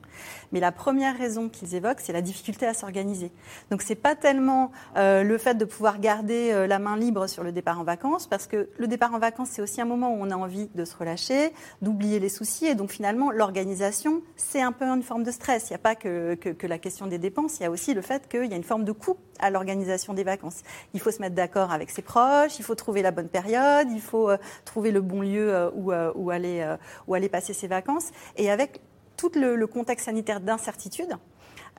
[0.51, 3.31] Mais la première raison qu'ils évoquent, c'est la difficulté à s'organiser.
[3.69, 7.43] Donc, c'est pas tellement euh, le fait de pouvoir garder euh, la main libre sur
[7.43, 10.17] le départ en vacances, parce que le départ en vacances, c'est aussi un moment où
[10.19, 14.71] on a envie de se relâcher, d'oublier les soucis, et donc finalement, l'organisation, c'est un
[14.73, 15.69] peu une forme de stress.
[15.69, 18.01] Il n'y a pas que, que- la question des dépenses, il y a aussi le
[18.01, 20.59] fait qu'il y a une forme de coût à l'organisation des vacances.
[20.93, 24.01] Il faut se mettre d'accord avec ses proches, il faut trouver la bonne période, il
[24.01, 26.65] faut euh, trouver le bon lieu euh, où, euh, où aller,
[27.07, 28.81] où aller passer ses vacances, et avec
[29.17, 31.17] tout le, contexte sanitaire d'incertitude,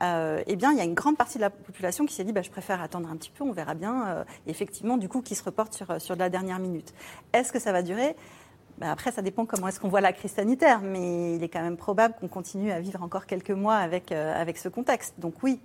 [0.01, 2.41] eh bien, il y a une grande partie de la population qui s'est dit bah,
[2.41, 4.25] je préfère attendre un petit peu, on verra bien.
[4.47, 6.93] effectivement, du coup, qui se reporte sur, de la dernière minute.
[7.31, 8.15] Est-ce que ça va durer?
[8.79, 11.61] Bah, Après, ça dépend comment est-ce qu'on voit la crise sanitaire, mais il est quand
[11.61, 15.15] même probable qu'on continue à vivre encore quelques mois avec, avec ce contexte.
[15.19, 15.61] Donc oui.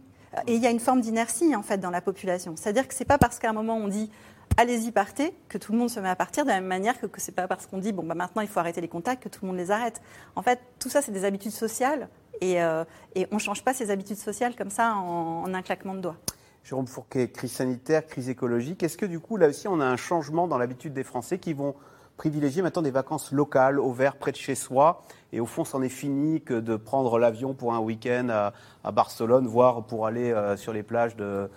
[0.47, 2.55] Et il y a une forme d'inertie en fait dans la population.
[2.57, 4.11] C'est-à-dire que c'est pas parce qu'à un moment on dit
[4.59, 7.07] allez-y partez que tout le monde se met à partir de la même manière que,
[7.07, 9.29] que c'est pas parce qu'on dit bon bah maintenant il faut arrêter les contacts que
[9.29, 10.03] tout le monde les arrête.
[10.37, 12.09] En fait, tout ça c'est des habitudes sociales
[12.41, 12.85] et, euh,
[13.33, 16.17] on change pas ces habitudes sociales comme ça en, un claquement de doigts.
[16.65, 18.83] Jérôme Fourquet, crise sanitaire, crise écologique.
[18.83, 21.55] Est-ce que du coup, là aussi, on a un changement dans l'habitude des Français qui
[21.55, 21.75] vont
[22.17, 25.05] privilégier maintenant des vacances locales, au vert, près de chez soi?
[25.33, 28.53] Et au fond, c'en est fini que de prendre l'avion pour un week-end à,
[28.85, 31.49] à Barcelone, voire pour aller euh, sur les plages de,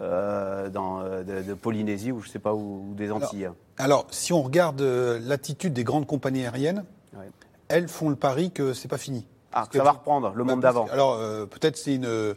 [0.00, 3.48] euh, dans, euh, de, de Polynésie ou je sais pas ou des Antilles.
[3.78, 6.84] Alors, si on regarde euh, l'attitude des grandes compagnies aériennes,
[7.16, 7.30] Ouais.
[7.68, 9.26] elles font le pari que c'est pas fini.
[9.52, 10.86] Ah, que ça va reprendre, le monde Bah, d'avant.
[10.92, 12.34] Alors, euh, peut-être c'est une,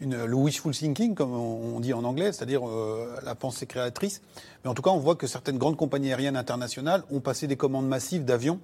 [0.00, 4.22] une, le wishful thinking, comme on on dit en anglais, c'est-à-dire euh, la pensée créatrice.
[4.64, 7.56] Mais en tout cas, on voit que certaines grandes compagnies aériennes internationales ont passé des
[7.56, 8.58] commandes massives d'avions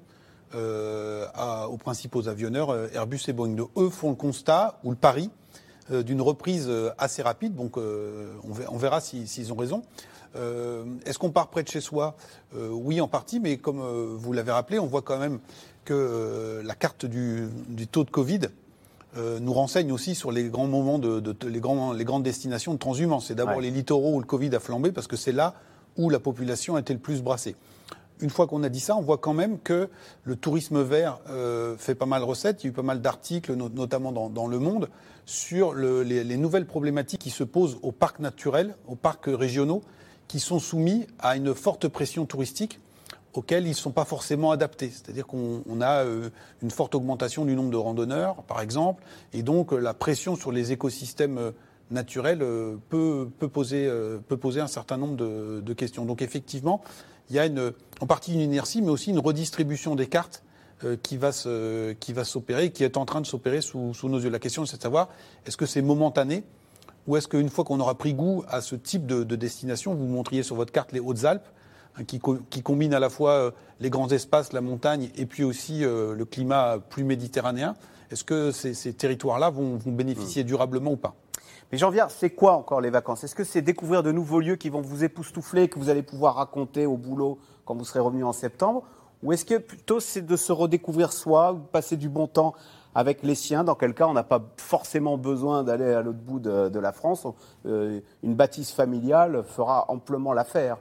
[0.55, 3.57] euh, à- aux principaux avionneurs, Airbus et Boeing.
[3.77, 5.31] Eux font le constat ou le pari
[5.91, 7.55] d'une reprise euh, assez rapide.
[7.55, 8.33] Donc, euh,
[8.71, 9.83] on verra, s'ils ont raison.
[10.37, 12.15] Euh, Est-ce qu'on part près de chez soi?
[12.57, 15.39] Euh, Oui, en partie, mais comme euh, vous l'avez rappelé, on voit quand même
[15.85, 18.41] que euh, la carte du, du taux de Covid
[19.17, 22.23] euh, nous renseigne aussi sur les grands moments de, de- de- les, grands, les grandes
[22.25, 23.29] destinations de transhumance.
[23.29, 23.63] C'est d'abord Ouais.
[23.63, 25.55] les littoraux où le Covid a flambé parce que c'est là
[25.97, 27.57] où la population a été le plus brassée.
[28.21, 29.89] Une fois qu'on a dit ça, on voit quand même que
[30.25, 32.63] le tourisme vert euh, fait pas mal recette.
[32.63, 34.89] Il y a eu pas mal d'articles, no- notamment dans, dans Le Monde,
[35.29, 39.83] sur le- les, les nouvelles problématiques qui se posent aux parcs naturels, aux parcs régionaux,
[40.27, 42.81] qui sont soumis à une forte pression touristique
[43.35, 44.91] auxquels ils ne sont pas forcément adaptés.
[44.91, 46.31] C'est-à-dire qu'on on a euh,
[46.63, 50.51] une forte augmentation du nombre de randonneurs, par exemple, et donc euh, la pression sur
[50.51, 51.51] les écosystèmes euh,
[51.91, 52.45] naturels
[52.89, 56.05] peut, poser, un certain nombre de, questions.
[56.05, 56.83] Donc effectivement,
[57.31, 57.49] il y a
[58.01, 60.43] en partie une inertie, mais aussi une redistribution des cartes
[61.03, 64.19] qui va se- qui va s'opérer, qui est en train de s'opérer sous, sous nos
[64.21, 64.31] yeux.
[64.31, 65.09] La question, c'est de savoir,
[65.47, 66.45] est-ce que c'est momentané
[67.07, 70.07] ou est-ce qu'une fois qu'on aura pris goût à ce type de, de destination, vous
[70.07, 71.47] montriez sur votre carte les Hautes-Alpes,
[71.97, 75.25] hein, qui, co- qui combine à la fois euh, les grands espaces, la montagne et
[75.27, 77.75] puis aussi euh, le climat plus méditerranéen.
[78.11, 81.15] Est-ce que ces, ces territoires-là vont, vont bénéficier durablement ou pas?
[81.73, 83.25] Mais j'en viens, c'est quoi encore les vacances?
[83.25, 86.37] Est-ce que c'est découvrir de nouveaux lieux qui vont vous époustoufler, que vous allez pouvoir
[86.37, 88.85] raconter au boulot quand vous serez revenu en septembre?
[89.23, 92.55] Ou est-ce que plutôt c'est de se redécouvrir soi, ou passer du bon temps
[92.95, 96.41] avec les siens, dans quel cas on n'a pas forcément besoin d'aller à l'autre bout
[96.41, 97.27] de, de la France
[97.67, 100.79] Euh, Une bâtisse familiale fera amplement l'affaire.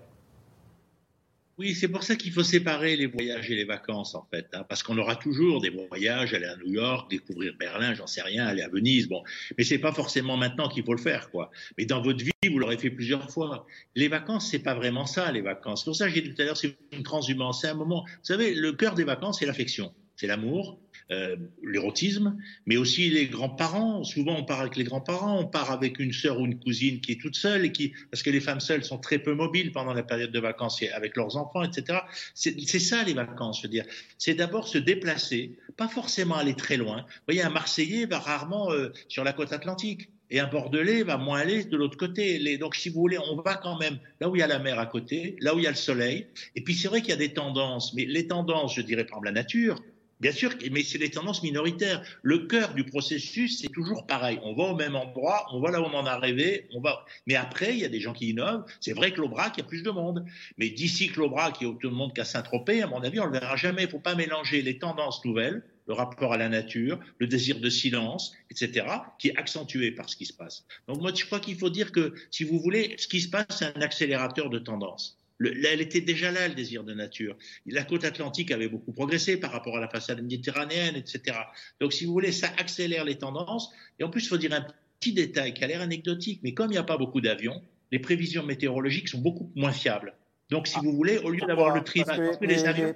[1.57, 4.47] Oui, c'est pour ça qu'il faut séparer les voyages et les vacances, en fait.
[4.53, 8.21] hein, parce qu'on aura toujours des voyages, aller à New York, découvrir Berlin, j'en sais
[8.21, 9.23] rien, aller à Venise, bon.
[9.57, 11.49] Mais c'est pas forcément maintenant qu'il faut le faire, quoi.
[11.79, 13.65] Mais dans votre vie, vous l'aurez fait plusieurs fois.
[13.95, 15.81] Les vacances, c'est pas vraiment ça, les vacances.
[15.81, 17.61] C'est pour ça j'ai dit tout à l'heure, c'est une transhumance.
[17.61, 18.03] C'est un moment.
[18.07, 19.93] Vous savez, le cœur des vacances, c'est l'affection.
[20.15, 24.03] C'est l'amour, euh, l'érotisme, mais aussi les grands-parents.
[24.03, 27.13] Souvent, on part avec les grands-parents, on part avec une sœur ou une cousine qui
[27.13, 29.93] est toute seule et qui, parce que les femmes seules sont très peu mobiles pendant
[29.93, 31.99] la période de vacances avec leurs enfants, etc.
[32.33, 33.85] C'est ça les vacances, je veux dire.
[34.17, 36.97] C'est d'abord se déplacer, pas forcément aller très loin.
[36.97, 40.09] Vous voyez, un Marseillais va rarement euh, sur la côte atlantique.
[40.29, 42.57] Et un Bordelais va moins aller de l'autre côté.
[42.57, 44.77] Donc, si vous voulez, on va quand même là où il y a la mer
[44.77, 46.27] à côté, là où il y a le soleil.
[46.55, 49.19] Et puis, c'est vrai qu'il y a des tendances, mais les tendances, je dirais, par
[49.19, 49.81] exemple, la nature,
[50.19, 52.01] Bien sûr, mais c'est des tendances minoritaires.
[52.23, 54.39] Le cœur du processus, c'est toujours pareil.
[54.41, 57.05] On va au même endroit, on va là où on en a rêvé, on va.
[57.27, 58.65] Mais après, il y a des gens qui innovent.
[58.81, 60.25] C'est vrai que l'Aubrac, il y a plus de monde.
[60.57, 63.19] Mais d'ici que l'Aubrac, il y a autant de monde qu'à Saint-Tropez, à mon avis,
[63.19, 63.83] on le verra jamais.
[63.83, 67.59] Il ne faut pas mélanger les tendances nouvelles, le rapport à la nature, le désir
[67.59, 68.87] de silence, etc.,
[69.19, 70.65] qui est accentué par ce qui se passe.
[70.87, 73.45] Donc moi, je crois qu'il faut dire que, si vous voulez, ce qui se passe,
[73.49, 75.17] c'est un accélérateur de tendance.
[75.39, 77.37] Le- là, elle était déjà là, le désir de nature.
[77.65, 81.37] La côte atlantique avait beaucoup progressé par rapport à la façade méditerranéenne, etc.
[81.79, 83.71] Donc, si vous voulez, ça accélère les tendances.
[83.99, 84.65] Et en plus, il faut dire un
[84.99, 87.99] petit détail qui a l'air anecdotique, mais comme il n'y a pas beaucoup d'avions, les
[87.99, 90.13] prévisions météorologiques sont beaucoup moins fiables.
[90.49, 92.65] Donc, si vous voulez, au lieu d'avoir le tri, Parce que parce que les, les
[92.65, 92.93] avions, les-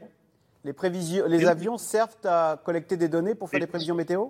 [0.65, 4.27] les prévisions- les Mais- avions servent à collecter des données pour faire des prévisions météo?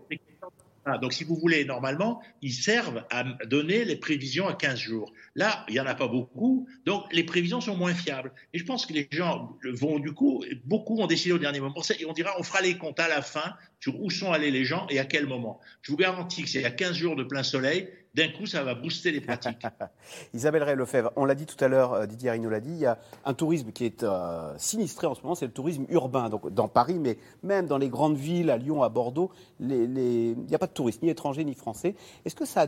[0.86, 5.14] Ah, donc, si vous voulez, normalement, ils servent à donner les prévisions à 15 jours.
[5.36, 8.34] Là, il n'y en a pas beaucoup, donc les prévisions sont moins fiables.
[8.54, 11.82] Et je pense que les gens vont, du coup, beaucoup ont décidé au dernier moment.
[12.00, 14.66] Et on dira, on fera les comptes à la fin sur où sont allés les
[14.66, 15.60] gens et à quel moment.
[15.84, 18.76] Je vous garantis que c'est à 15 jours de plein soleil, d'un coup, ça va
[18.76, 19.66] booster les pratiques.
[20.34, 22.80] Isabelle Ray Lefebvre, on l'a dit tout à l'heure, euh, Didier Arnaud l'a dit, il
[22.80, 26.30] y a un tourisme qui est euh, sinistré en ce moment, c'est le tourisme urbain,
[26.30, 30.56] donc dans Paris, mais même dans les grandes villes, à Lyon, à Bordeaux, il n'y
[30.56, 31.96] a pas de touristes, ni étrangers, ni français.
[32.26, 32.68] Est-ce que, ça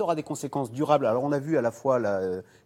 [0.00, 1.06] aura des conséquences durables?
[1.06, 2.00] Alors on a vu à la fois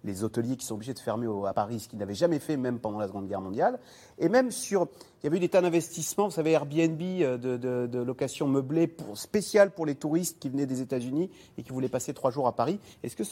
[0.05, 2.79] les hôteliers qui sont obligés de fermer à Paris, ce qu'ils n'avaient jamais fait même
[2.79, 3.79] pendant la Seconde Guerre mondiale,
[4.19, 4.89] et même sur,
[5.23, 8.47] il y avait eu des tas d'investissements, vous savez, Airbnb, euh, de, de- de location
[8.49, 9.17] meublée pour,
[9.75, 12.79] pour les touristes qui venaient des États-Unis et qui voulaient passer trois jours à Paris.
[13.03, 13.25] Est-ce que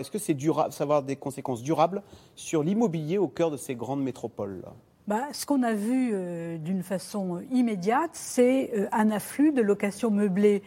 [0.00, 2.02] est-ce que c'est durable, ça va des conséquences durables
[2.34, 4.62] sur l'immobilier au cœur de ces grandes métropoles?
[5.06, 10.10] Bah, ce qu'on a vu euh, d'une façon immédiate, c'est euh, un afflux de locations
[10.10, 10.62] meublées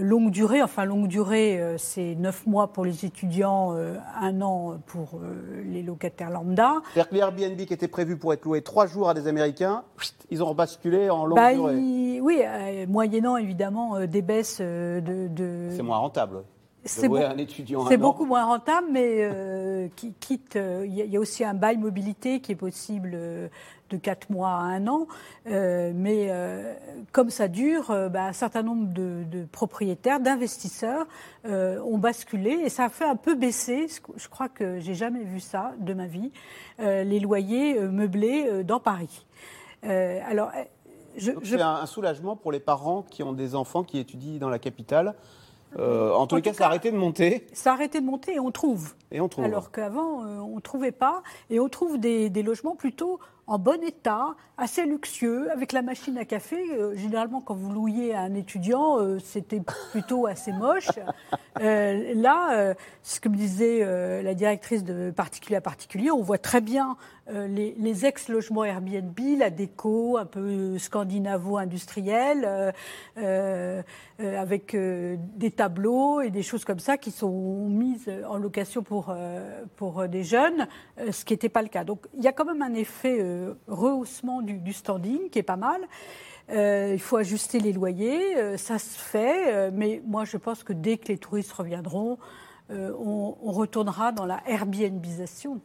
[0.00, 0.62] longue durée.
[0.62, 5.62] Enfin, longue durée, euh, c'est neuf mois pour les étudiants, euh, un an pour euh,
[5.64, 6.74] les locataires lambda.
[6.92, 9.82] C'est-à-dire que les Airbnb qui étaient prévus pour être loués trois jours à des Américains,
[10.30, 11.76] ils ont basculé en longue Bah, durée.
[11.78, 15.28] il- oui, euh, moyennant évidemment euh, des baisses euh, de.
[15.28, 16.42] de- C'est moins rentable.
[16.86, 18.00] C'est louer beau- un étudiant C'est un an.
[18.00, 20.56] beaucoup moins rentable, mais euh, qui quitte.
[20.56, 23.48] euh, Il y, a- il y a aussi un bail mobilité qui est possible euh,
[23.94, 25.06] de 4 mois à un an.
[25.46, 26.74] Euh, mais euh,
[27.12, 31.06] comme ça dure, euh, bah, un certain nombre de, de propriétaires, d'investisseurs
[31.46, 33.86] ont basculé et ça a fait un peu baisser.
[34.16, 36.32] Je crois que j'ai jamais vu ça de ma vie,
[36.78, 39.26] les loyers meublés dans Paris.
[39.82, 40.50] Alors,
[41.16, 44.58] je, C'est un, soulagement pour les parents qui ont des enfants qui étudient dans la
[44.58, 45.14] capitale.
[45.78, 48.34] Euh, en tous les cas, ça a arrêté de monter ça a arrêté de monter
[48.34, 48.94] et on trouve.
[49.10, 49.44] et on trouve.
[49.44, 51.22] Alors qu'avant, euh, on ne trouvait pas.
[51.50, 56.16] Et on trouve des, des logements plutôt en bon état, assez luxueux, avec la machine
[56.18, 56.56] à café.
[56.72, 59.60] Euh, généralement, quand vous louiez à un étudiant, euh, c'était
[59.92, 60.88] plutôt assez moche.
[61.60, 63.84] Euh, là, euh, ce que me disait
[64.22, 66.96] la directrice de particulier à particulier, on voit très bien
[67.30, 72.72] les, les ex-logements Airbnb, la déco un peu scandinavo-industrielle, euh,
[73.18, 73.82] euh,
[74.20, 78.82] euh, avec euh, des tableaux et des choses comme ça qui sont mises en location
[78.82, 81.84] pour, euh, pour des jeunes, euh, ce qui n'était pas le cas.
[81.84, 85.56] Donc il y a quand même un effet euh, rehaussement du, standing qui est pas
[85.56, 85.80] mal.
[86.50, 90.62] Euh, il faut ajuster les loyers, euh, ça se fait, euh, mais moi je pense
[90.62, 92.18] que dès que les touristes reviendront,
[92.70, 95.60] euh, on, on retournera dans la Airbnbisation.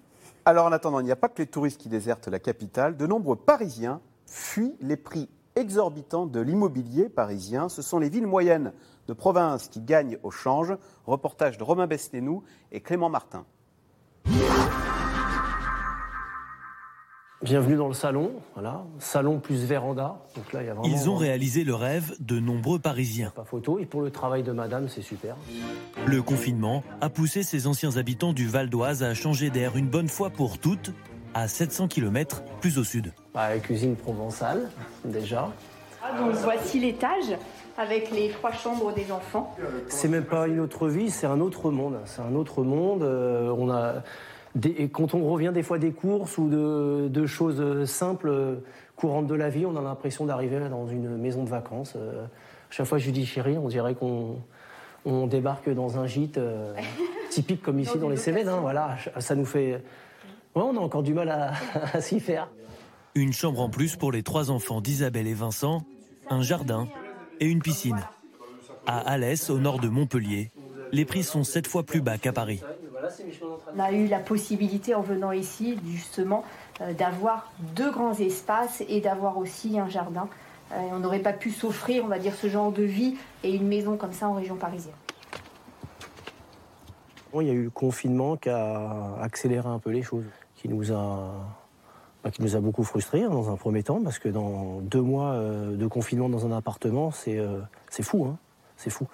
[0.46, 2.98] Alors en attendant, il n'y a pas que les touristes qui désertent la capitale.
[2.98, 7.70] De nombreux Parisiens fuient les prix exorbitants de l'immobilier parisien.
[7.70, 8.74] Ce sont les villes moyennes
[9.08, 10.76] de province qui gagnent au change.
[11.06, 13.46] Reportage de Romain Besnénou et Clément Martin.
[17.42, 20.18] Bienvenue dans le salon, voilà, salon plus véranda.
[20.36, 23.32] Donc là, il y a vraiment, Ils ont réalisé le rêve de nombreux Parisiens.
[23.34, 23.80] Pas photo.
[23.80, 25.38] Et pour le travail de madame, c'est super.
[26.06, 30.10] Le confinement a poussé ces anciens habitants du Val d'Oise à changer d'air une bonne
[30.10, 30.92] fois pour toutes,
[31.34, 33.14] à 700 km plus au sud.
[33.34, 34.70] Bah, cuisine provençale,
[35.06, 35.50] déjà.
[36.04, 37.38] Ah, donc voici l'étage
[37.78, 39.56] avec les trois chambres des enfants.
[39.88, 42.00] C'est même pas une autre vie, c'est un autre monde.
[42.04, 43.04] C'est un autre monde.
[43.04, 44.04] euh, on a
[44.56, 48.60] des- quand on revient des fois des courses ou de, de choses simples,
[48.96, 51.94] courantes de la vie, on a l'impression d'arriver dans une maison de vacances.
[51.96, 52.26] Euh,
[52.70, 54.38] chaque fois, je lui dis chérie, on dirait qu'on
[55.06, 56.74] on débarque dans un gîte euh,
[57.30, 58.50] typique comme ici Dans les Cévennes.
[58.50, 59.74] hein, voilà, ça nous fait.
[60.56, 61.54] Ouais, on a encore du mal à,
[61.94, 62.50] à s'y faire.
[63.16, 65.84] Une chambre en plus pour les trois enfants d'Isabelle et Vincent,
[66.30, 66.88] un jardin
[67.40, 68.00] et une piscine.
[68.86, 70.52] À Alès, au nord de Montpellier,
[70.92, 72.62] les prix sont sept fois plus bas qu'à Paris.
[73.76, 76.44] On a eu la possibilité en venant ici justement
[76.82, 80.28] euh, d'avoir deux grands espaces et d'avoir aussi un jardin.
[80.72, 83.68] Euh, on n'aurait pas pu s'offrir, on va dire, ce genre de vie et une
[83.68, 84.94] maison comme ça en région parisienne.
[87.32, 90.68] Bon, il y a eu le confinement qui a accéléré un peu les choses, qui
[90.68, 91.32] nous a,
[92.24, 95.02] bah, qui nous a beaucoup frustrés hein, dans un premier temps, parce que dans deux
[95.02, 97.60] mois euh, de confinement dans un appartement, c'est euh,
[97.90, 98.38] c'est fou, hein,
[98.80, 99.08] c'est fou.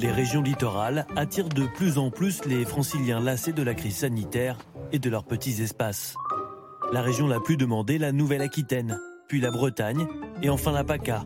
[0.00, 4.58] Les régions littorales attirent de plus en plus les franciliens lassés de la crise sanitaire
[4.92, 6.16] et de leurs petits espaces.
[6.92, 10.06] La région la plus demandée, la Nouvelle-Aquitaine, puis la Bretagne
[10.42, 11.22] et enfin la PACA.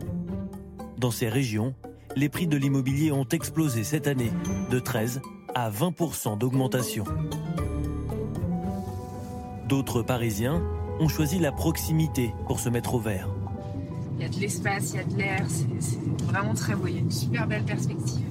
[0.97, 1.73] Dans ces régions,
[2.15, 4.31] les prix de l'immobilier ont explosé cette année,
[4.69, 5.21] de 13
[5.55, 7.05] à 20% d'augmentation.
[9.67, 10.61] D'autres Parisiens
[10.99, 13.27] ont choisi la proximité pour se mettre au vert.
[14.15, 15.45] Il y a de l'espace, il y a de l'air,
[15.79, 16.87] c'est vraiment très beau.
[16.87, 18.25] Il y a une super belle perspective.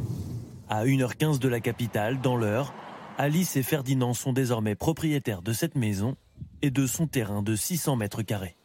[0.68, 2.72] À 1h15 de la capitale, dans l'heure,
[3.18, 6.16] Alice et Ferdinand sont désormais propriétaires de cette maison
[6.62, 8.56] et de son terrain de 600 mètres carrés.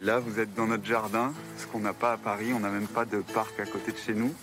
[0.00, 2.52] Là, vous êtes dans notre jardin, ce qu'on n'a pas à Paris.
[2.52, 4.34] On n'a même pas de parc à côté de chez nous.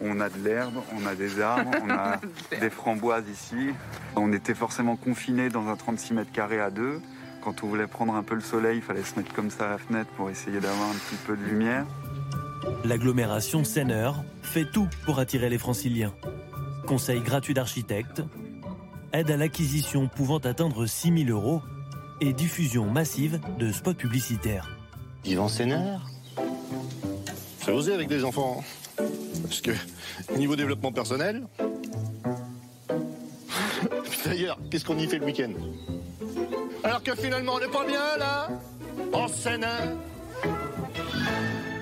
[0.00, 2.20] On a de l'herbe, on a des arbres, on a
[2.60, 3.70] des framboises ici.
[4.16, 7.00] On était forcément confinés dans un 36 mètres carrés à deux.
[7.46, 9.70] Quand on voulait prendre un peu le soleil, il fallait se mettre comme ça à
[9.70, 11.86] la fenêtre pour essayer d'avoir un petit peu de lumière.
[12.84, 16.12] L'agglomération Senneur fait tout pour attirer les franciliens.
[16.88, 18.20] Conseil gratuit d'architectes,
[19.12, 21.62] aide à l'acquisition pouvant atteindre 6 000 euros
[22.20, 24.76] et diffusion massive de spots publicitaires.
[25.24, 26.04] Yvan Sénard
[27.60, 28.64] C'est osé avec des enfants.
[28.98, 29.04] hein.
[29.44, 29.70] Parce que,
[30.36, 31.46] niveau développement personnel.
[34.24, 35.52] D'ailleurs, qu'est-ce qu'on y fait le week-end?
[36.86, 38.48] Alors que finalement, on n'est pas bien là
[39.12, 39.88] En Sénard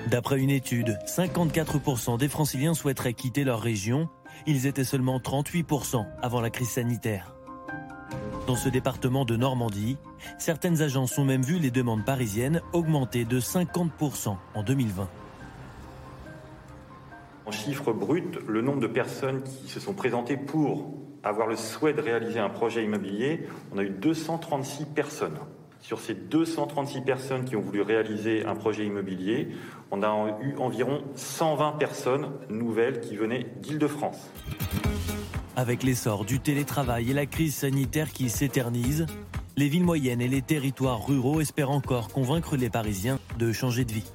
[0.07, 4.09] D'après une étude, 54% des franciliens souhaiteraient quitter leur région.
[4.47, 7.35] Ils étaient seulement 38% avant la crise sanitaire.
[8.47, 9.97] Dans ce département de Normandie,
[10.39, 15.07] certaines agences ont même vu les demandes parisiennes augmenter de 50% en 2020.
[17.45, 21.93] En chiffre brut, le nombre de personnes qui se sont présentées pour avoir le souhait
[21.93, 25.37] de réaliser un projet immobilier, on a eu 236 personnes.
[25.81, 29.49] Sur ces 236 personnes qui ont voulu réaliser un projet immobilier,
[29.91, 34.31] on a eu environ 120 personnes nouvelles qui venaient d'Île-de-France.
[35.55, 39.05] Avec l'essor du télétravail et la crise sanitaire qui s'éternise,
[39.57, 43.93] les villes moyennes et les territoires ruraux espèrent encore convaincre les Parisiens de changer de
[43.93, 44.11] vie.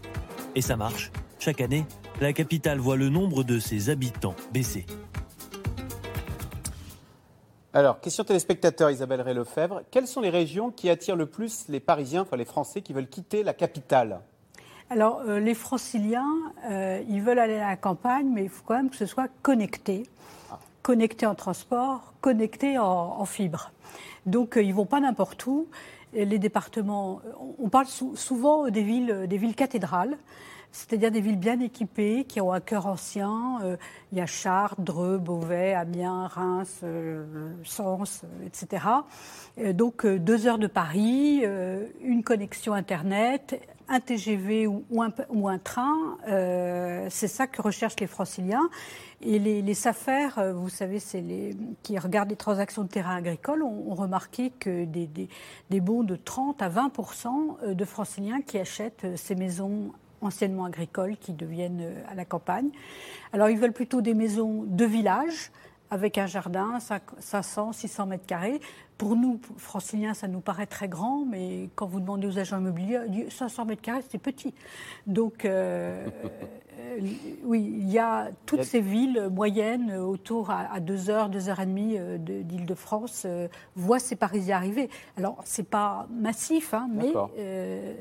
[0.55, 1.11] Et ça marche.
[1.39, 1.87] Chaque année,
[2.21, 4.87] la capitale voit le nombre de ses habitants baisser.
[7.73, 9.83] Alors, question téléspectateur Isabelle Ray-Lefebvre.
[9.93, 13.09] Quelles sont les régions qui attirent le plus les Parisiens, enfin les Français qui veulent
[13.09, 14.21] quitter la capitale?
[14.91, 16.35] Alors, euh, les franciliens,
[16.69, 19.29] euh, ils veulent aller à la campagne, mais il faut quand même que ce soit
[19.43, 20.03] connecté.
[20.83, 23.71] Connecté en transport, connecté en, en fibre.
[24.27, 25.69] Donc, euh, ils vont pas n'importe où.
[26.13, 27.21] Et les départements,
[27.63, 30.19] on parle sou- souvent des villes, des villes cathédrales,
[30.73, 33.59] c'est-à-dire des villes bien équipées, qui ont un cœur ancien.
[33.63, 33.77] Euh,
[34.13, 38.85] il y a Chartres, Dreux, Beauvais, Amiens, Reims, euh, Sens, euh, etc.
[39.75, 41.43] Donc deux heures de Paris,
[42.03, 46.17] une connexion Internet, un TGV ou, un, train,
[47.11, 48.71] c'est ça que recherchent les franciliens.
[49.21, 53.63] Et les, les SAFER, vous savez, c'est les qui regardent les transactions de terrain agricole,
[53.63, 55.09] ont, remarqué que des,
[55.71, 57.27] des, bons de 30 à 20%
[57.63, 59.93] euh, de franciliens qui achètent ces maisons
[60.23, 62.71] anciennement agricoles qui deviennent euh, à la campagne.
[63.33, 65.51] Alors ils veulent plutôt des maisons de village
[65.91, 66.79] avec un jardin,
[67.19, 68.61] 500, 600 mètres carrés.
[68.97, 73.01] Pour nous, franciliens, ça nous paraît très grand, mais quand vous demandez aux agents immobiliers,
[73.31, 74.53] 500 mètres carrés, c'est petit.
[75.07, 76.07] Donc, euh,
[76.79, 77.01] euh,
[77.45, 81.67] oui, il y a toutes ces villes moyennes autour à 2 heures, 2 heures et
[81.67, 83.27] demie euh, d'Île-de-France
[83.75, 84.91] voient ces Parisiens arriver.
[85.17, 87.15] Alors, c'est pas massif, hein, mais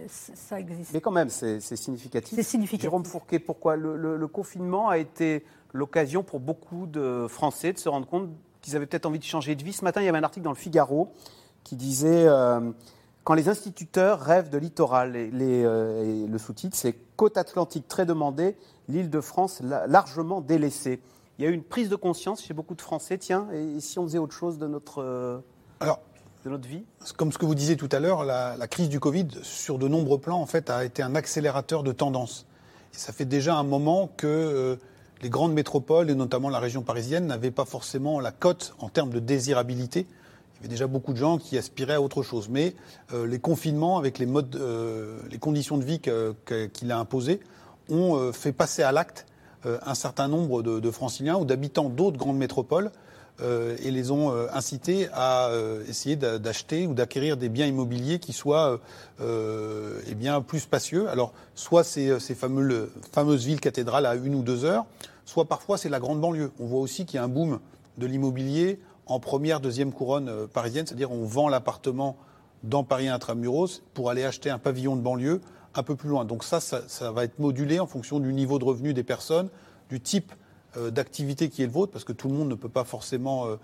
[0.09, 0.93] ça existe.
[0.93, 2.35] Mais quand même, c'est significatif.
[2.35, 2.83] C'est significatif.
[2.83, 8.07] Jérôme Fourquet, pourquoi le confinement a été l'occasion pour beaucoup de Français de se rendre
[8.07, 8.30] compte
[8.61, 9.74] qu'ils avaient peut-être envie de changer de vie.
[9.74, 11.11] Ce matin, il y avait un article dans le Figaro
[11.63, 12.72] qui disait euh,
[13.24, 18.55] Quand les instituteurs rêvent de littoral, euh, et le sous-titre, c'est Côte atlantique très demandée,
[18.88, 21.01] l'île de France largement délaissée.
[21.38, 23.17] Il y a eu une prise de conscience chez beaucoup de Français.
[23.17, 25.39] Tiens, et si on faisait autre chose de notre, euh,
[25.80, 25.99] Alors,
[26.45, 26.84] de notre vie?
[27.17, 30.20] Comme ce que vous disiez tout à l'heure, la, crise du Covid, sur de nombreux
[30.20, 32.45] plans, en fait, a été un accélérateur de tendance.
[32.93, 34.80] Et ça fait déjà un moment que
[35.22, 39.09] les grandes métropoles, et notamment la région parisienne, n'avaient pas forcément la cote en termes
[39.09, 40.07] de désirabilité.
[40.09, 42.49] Il y avait déjà beaucoup de gens qui aspiraient à autre chose.
[42.49, 42.76] Mais
[43.13, 47.39] euh, les confinements, avec les, modes, euh, les conditions de vie qu'il a imposées,
[47.89, 49.26] ont euh, fait passer à l'acte
[49.65, 52.91] un certain nombre de, de franciliens ou d'habitants d'autres grandes métropoles
[53.41, 55.49] et les ont incités à
[55.87, 58.79] essayer d'acheter ou d'acquérir des biens immobiliers qui soient
[59.21, 61.07] eh bien, plus spacieux.
[61.09, 64.85] Alors, soit ces, ces fameuses villes cathédrales à une ou deux heures,
[65.25, 66.51] soit parfois c'est la grande banlieue.
[66.59, 67.59] On voit aussi qu'il y a un boom
[67.97, 68.79] de l'immobilier
[69.09, 72.15] en première, deuxième couronne euh, parisienne, c'est-à-dire on vend l'appartement
[72.63, 75.41] dans Paris intramuros pour aller acheter un pavillon de banlieue
[75.75, 76.25] un peu plus loin.
[76.25, 79.49] Donc ça, ça, va être modulé en fonction du niveau de revenu des personnes,
[79.89, 80.35] du type euh,
[80.76, 83.55] d'activité qui est le vôtre, parce que tout le monde ne peut pas forcément euh,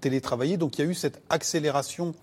[0.00, 0.56] télétravailler.
[0.56, 2.14] Donc il y a eu cette accélération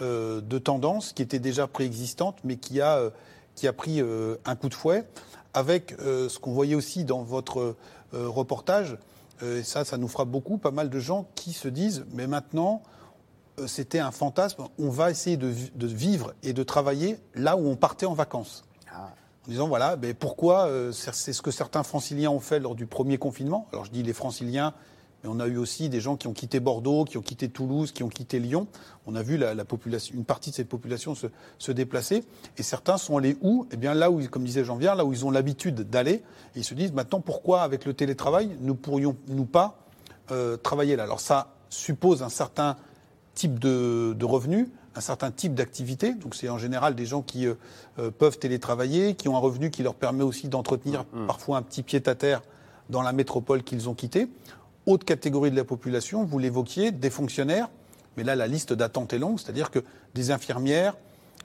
[0.00, 3.12] de tendance qui était déjà préexistante, mais qui a,
[3.54, 5.06] qui a pris un coup de fouet,
[5.52, 7.76] avec ce qu'on voyait aussi dans votre
[8.14, 8.96] euh, reportage,
[9.42, 12.28] euh, et ça, ça nous fera beaucoup, pas mal de gens qui se disent, mais
[12.28, 12.82] maintenant,
[13.58, 15.48] euh, c'était un fantasme, on va essayer de,
[15.86, 18.64] vivre et de travailler là où on partait en vacances.
[18.92, 19.10] Ah.
[19.46, 23.18] En disant, voilà, mais pourquoi, c'est ce que certains franciliens ont fait lors du premier
[23.18, 23.68] confinement.
[23.72, 24.72] Alors je dis les franciliens,
[25.24, 27.92] mais on a eu aussi des gens qui ont quitté Bordeaux, qui ont quitté Toulouse,
[27.92, 28.66] qui ont quitté Lyon.
[29.06, 29.40] On a vu
[30.12, 32.24] une partie de cette population se, déplacer.
[32.58, 33.66] Et certains sont allés où?
[33.72, 36.22] Eh bien là où, comme disait jean là où ils ont l'habitude d'aller.
[36.54, 39.78] Et ils se disent maintenant pourquoi avec le télétravail ne pourrions-nous pas
[40.30, 41.04] euh, travailler là?
[41.04, 42.76] Alors ça suppose un certain
[43.34, 46.14] type de, revenus, un certain type d'activité.
[46.14, 47.54] Donc c'est en général des gens qui euh,
[47.98, 51.26] euh, peuvent télétravailler, qui ont un revenu qui leur permet aussi d'entretenir mmh.
[51.26, 52.42] parfois un petit pied à terre
[52.90, 54.28] dans la métropole qu'ils ont quittée
[54.86, 57.68] autre catégorie de la population, vous l'évoquiez, des fonctionnaires,
[58.16, 59.80] mais là la liste d'attente est longue, c'est-à-dire que
[60.14, 60.94] des infirmières,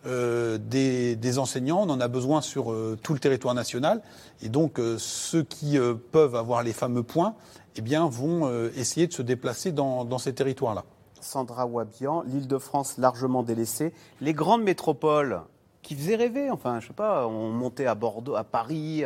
[0.05, 4.01] euh, des, enseignants, on en a besoin sur euh, tout le territoire national,
[4.41, 5.77] et donc euh, ceux qui
[6.11, 7.35] peuvent avoir les fameux points,
[7.75, 10.83] eh bien, vont essayer de se déplacer dans, dans ces territoires-là.
[11.21, 15.41] Sandra Wabian, l'Île-de-France largement délaissée, les grandes métropoles
[15.81, 19.03] qui faisaient rêver, enfin, je sais pas, on montait à Bordeaux, à Paris,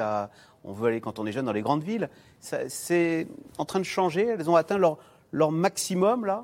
[0.63, 2.09] on veut aller quand on est jeune dans les grandes villes.
[2.39, 4.27] C'est en train de changer.
[4.27, 4.77] Elles ont atteint
[5.31, 6.43] leur maximum là?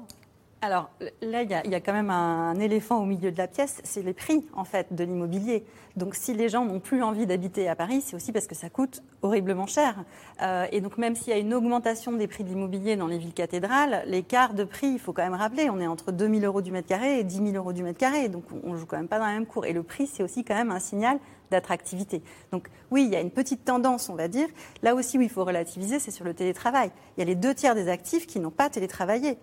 [0.62, 0.89] Alors
[1.22, 4.14] là, il y, a quand même un éléphant au milieu de la pièce, c'est les
[4.14, 5.64] prix en fait de l'immobilier.
[5.95, 8.70] Donc si les gens n'ont plus envie d'habiter à Paris, c'est aussi parce que ça
[8.70, 10.03] coûte horriblement cher.
[10.41, 13.18] Euh, et donc même s'il y a une augmentation des prix de l'immobilier dans les
[13.18, 16.39] villes cathédrales, l'écart de prix, il faut quand même rappeler, on est entre 2 000
[16.41, 18.28] euros du mètre carré et 10 000 euros du mètre carré.
[18.28, 19.66] Donc on joue quand même pas dans la même cour.
[19.66, 21.20] Et le prix, c'est aussi quand même un signal
[21.51, 22.22] d'attractivité.
[22.51, 24.49] Donc oui, il y a une petite tendance, on va dire.
[24.84, 26.91] Là aussi où il faut relativiser, c'est sur le télétravail.
[27.16, 29.38] Il y a les deux tiers des actifs qui n'ont pas télétravaillé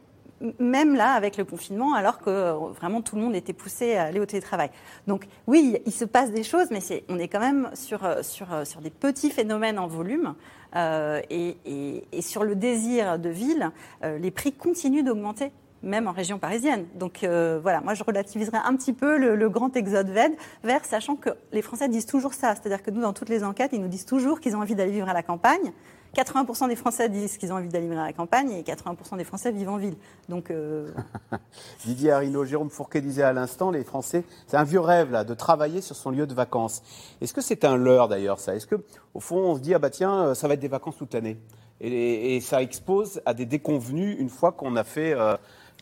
[0.58, 4.04] même là, avec le confinement, alors que euh, vraiment tout le monde était poussé à
[4.04, 4.70] aller au télétravail.
[5.06, 8.20] Donc oui, il se passe des choses, mais on est quand même sur, euh,
[8.50, 10.34] euh, sur des petits phénomènes en volume.
[10.74, 13.70] et, sur le désir de ville,
[14.02, 16.86] les prix continuent d'augmenter même en région parisienne.
[16.96, 21.30] Donc voilà, moi je relativiserai un petit peu le, le grand exode vers, sachant que
[21.52, 22.54] les Français disent toujours ça.
[22.54, 24.92] C'est-à-dire que nous, dans toutes les enquêtes, ils nous disent toujours qu'ils ont envie d'aller
[24.92, 25.72] vivre à la campagne.
[26.16, 29.52] 80% des Français disent qu'ils ont envie d'aller à la campagne et 80% des Français
[29.52, 29.96] vivent en ville.
[30.28, 30.88] Donc, euh,
[31.84, 35.34] Didier Arino, Jérôme Fourquet disait à l'instant, les Français, c'est un vieux rêve là, de
[35.34, 36.82] travailler sur son lieu de vacances.
[37.20, 38.56] Est-ce que c'est un leurre d'ailleurs ça?
[38.56, 38.76] Est-ce que
[39.12, 41.12] au fond on se dit ah bah tiens euh, ça va être des vacances toute
[41.12, 41.38] l'année?
[41.78, 45.36] Et, ça expose à des déconvenus une fois qu'on a fait euh,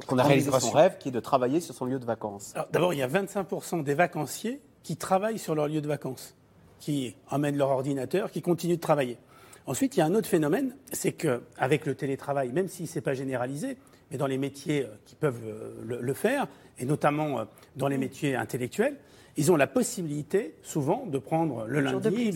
[0.08, 2.52] qu'on a réalisé son rêve qui est de travailler sur son lieu de vacances.
[2.72, 6.34] D'abord il y a 25% des vacanciers qui travaillent sur leur lieu de vacances,
[6.80, 9.18] qui emmènent leur ordinateur, qui continuent de travailler.
[9.66, 13.02] Ensuite, il y a un autre phénomène, c'est qu'avec le télétravail, même si ce n'est
[13.02, 13.78] pas généralisé,
[14.10, 16.46] mais dans les métiers euh, qui peuvent euh, le, faire,
[16.78, 17.44] et notamment euh,
[17.76, 18.96] dans les métiers intellectuels,
[19.36, 22.32] ils ont la possibilité souvent de prendre le lundi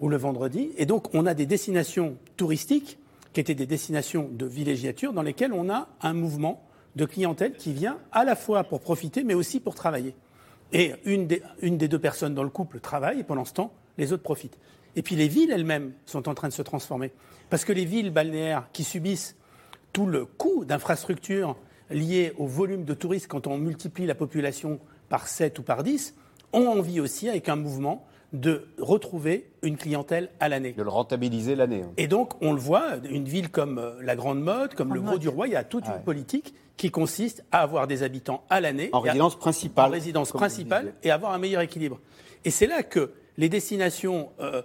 [0.00, 0.72] ou le vendredi.
[0.76, 2.98] Et donc, on a des destinations touristiques
[3.32, 6.62] qui étaient des destinations de villégiature dans lesquelles on a un mouvement
[6.94, 10.14] de clientèle qui vient à la fois pour profiter, mais aussi pour travailler.
[10.72, 13.72] Et une des, une des deux personnes dans le couple travaille, et pendant ce temps,
[13.96, 14.58] les autres profitent.
[14.96, 17.12] Et puis les villes elles-mêmes sont en train de se transformer.
[17.50, 19.36] Parce que les villes balnéaires qui subissent
[19.92, 21.56] tout le coût d'infrastructures
[21.90, 26.14] liées au volume de touristes quand on multiplie la population par 7 ou par 10,
[26.52, 30.72] ont envie aussi, avec un mouvement, de retrouver une clientèle à l'année.
[30.72, 31.82] De le rentabiliser l'année.
[31.82, 31.92] hein.
[31.96, 35.18] Et donc, on le voit, une ville comme euh, la Grande Motte, comme le Gros
[35.18, 38.60] du Roi, il y a toute une politique qui consiste à avoir des habitants à
[38.60, 38.90] l'année.
[38.92, 42.00] En à- résidence principale, En résidence principale et avoir un meilleur équilibre.
[42.44, 44.62] Et c'est là que les destinations euh,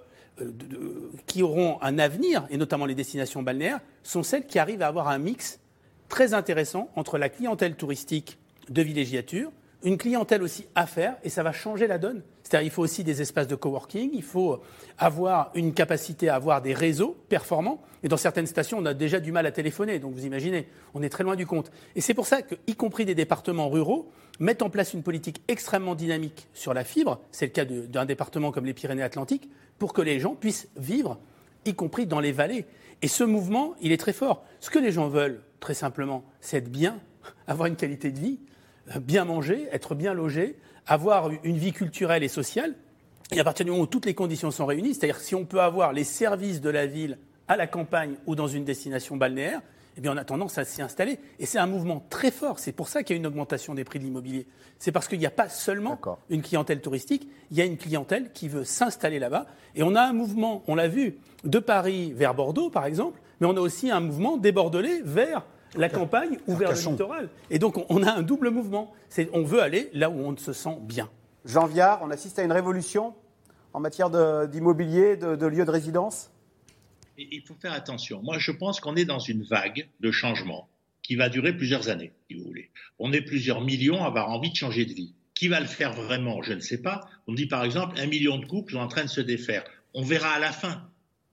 [1.25, 5.07] qui auront un avenir, et notamment les destinations balnéaires, sont celles qui arrivent à avoir
[5.07, 5.59] un mix
[6.09, 8.37] très intéressant entre la clientèle touristique
[8.69, 9.51] de villégiature,
[9.83, 12.21] une clientèle aussi affaires, et ça va changer la donne.
[12.43, 14.61] C'est-à-dire il faut aussi des espaces de coworking, il faut
[14.97, 17.81] avoir une capacité à avoir des réseaux performants.
[18.03, 21.01] Et dans certaines stations, on a déjà du mal à téléphoner, donc vous imaginez, on
[21.01, 21.71] est très loin du compte.
[21.95, 24.11] Et c'est pour ça que, y compris des départements ruraux,
[24.41, 28.51] mettent en place une politique extrêmement dynamique sur la fibre, c'est le cas d'un département
[28.51, 31.19] comme les Pyrénées-Atlantiques, pour que les gens puissent vivre,
[31.65, 32.65] y compris dans les vallées.
[33.03, 34.43] Et ce mouvement, il est très fort.
[34.59, 36.99] Ce que les gens veulent, très simplement, c'est être bien,
[37.47, 38.39] avoir une qualité de vie,
[38.95, 42.73] euh, bien manger, être bien logé, avoir une vie culturelle et sociale.
[43.31, 45.61] Et à partir du moment où toutes les conditions sont réunies, c'est-à-dire si on peut
[45.61, 49.61] avoir les services de la ville à la campagne ou dans une destination balnéaire,
[49.97, 51.19] eh bien on a tendance à s'y installer.
[51.39, 52.59] Et c'est un mouvement très fort.
[52.59, 54.47] C'est pour ça qu'il y a une augmentation des prix de l'immobilier.
[54.79, 58.31] C'est parce qu'il n'y a pas seulement une clientèle touristique, il y a une clientèle
[58.31, 59.45] qui veut s'installer là-bas.
[59.75, 63.47] Et on a un mouvement, on l'a vu, de Paris vers Bordeaux, par exemple, mais
[63.47, 67.29] on a aussi un mouvement des Bordelais vers la campagne ou vers le littoral.
[67.49, 68.91] Et donc on- a un double mouvement.
[69.33, 71.09] On veut aller là où on se sent bien.
[71.45, 73.13] Jean Viard, on assiste à une révolution
[73.73, 74.09] en matière
[74.47, 76.29] d'immobilier, de, de lieux de résidence?
[77.31, 78.21] Il faut faire attention.
[78.23, 80.67] Moi, je pense qu'on est dans une vague de changement
[81.01, 82.69] qui va durer plusieurs années, si vous voulez.
[82.99, 85.13] On est plusieurs millions à avoir envie de changer de vie.
[85.33, 87.09] Qui va le faire vraiment Je ne sais pas.
[87.27, 89.63] On dit par exemple un million de couples sont en train de se défaire.
[89.93, 90.87] On verra à la fin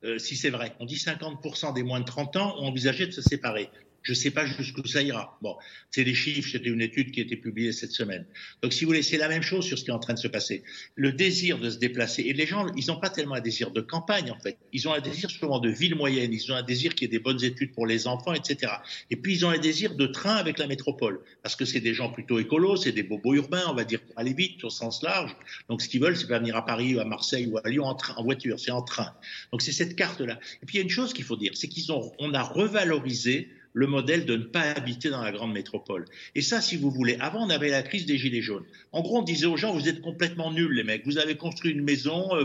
[0.04, 0.74] euh, si c'est vrai.
[0.80, 3.68] On dit 50% des moins de 30 ans ont envisagé de se séparer.
[4.02, 5.38] Je ne sais pas jusqu'où ça ira.
[5.42, 5.56] Bon,
[5.90, 8.24] c'est les chiffres, c'était une étude qui a été publiée cette semaine.
[8.62, 10.18] Donc, si vous voulez, c'est la même chose sur ce qui est en train de
[10.18, 10.62] se passer.
[10.94, 12.22] Le désir de se déplacer.
[12.22, 14.56] Et les gens, ils n'ont pas tellement un désir de campagne, en fait.
[14.72, 16.32] Ils ont un désir souvent de ville moyenne.
[16.32, 18.72] Ils ont un désir qu'il y ait des bonnes études pour les enfants, etc.
[19.10, 21.20] Et puis, ils ont un désir de train avec la métropole.
[21.42, 24.18] Parce que c'est des gens plutôt écolos, c'est des bobos urbains, on va dire, pour
[24.18, 25.36] aller vite, au sens large.
[25.68, 27.84] Donc, ce qu'ils veulent, c'est pas venir à Paris ou à Marseille ou à Lyon
[27.84, 29.14] en, train, en voiture, c'est en train.
[29.52, 30.38] Donc, c'est cette carte-là.
[30.62, 32.42] Et puis, il y a une chose qu'il faut dire, c'est qu'ils ont, on a
[32.42, 36.04] revalorisé le modèle de ne pas habiter dans la grande métropole.
[36.34, 38.64] Et ça, si vous voulez, avant, on avait la crise des Gilets jaunes.
[38.92, 41.04] En gros, on disait aux gens, vous êtes complètement nuls, les mecs.
[41.04, 42.44] Vous avez construit une maison, euh,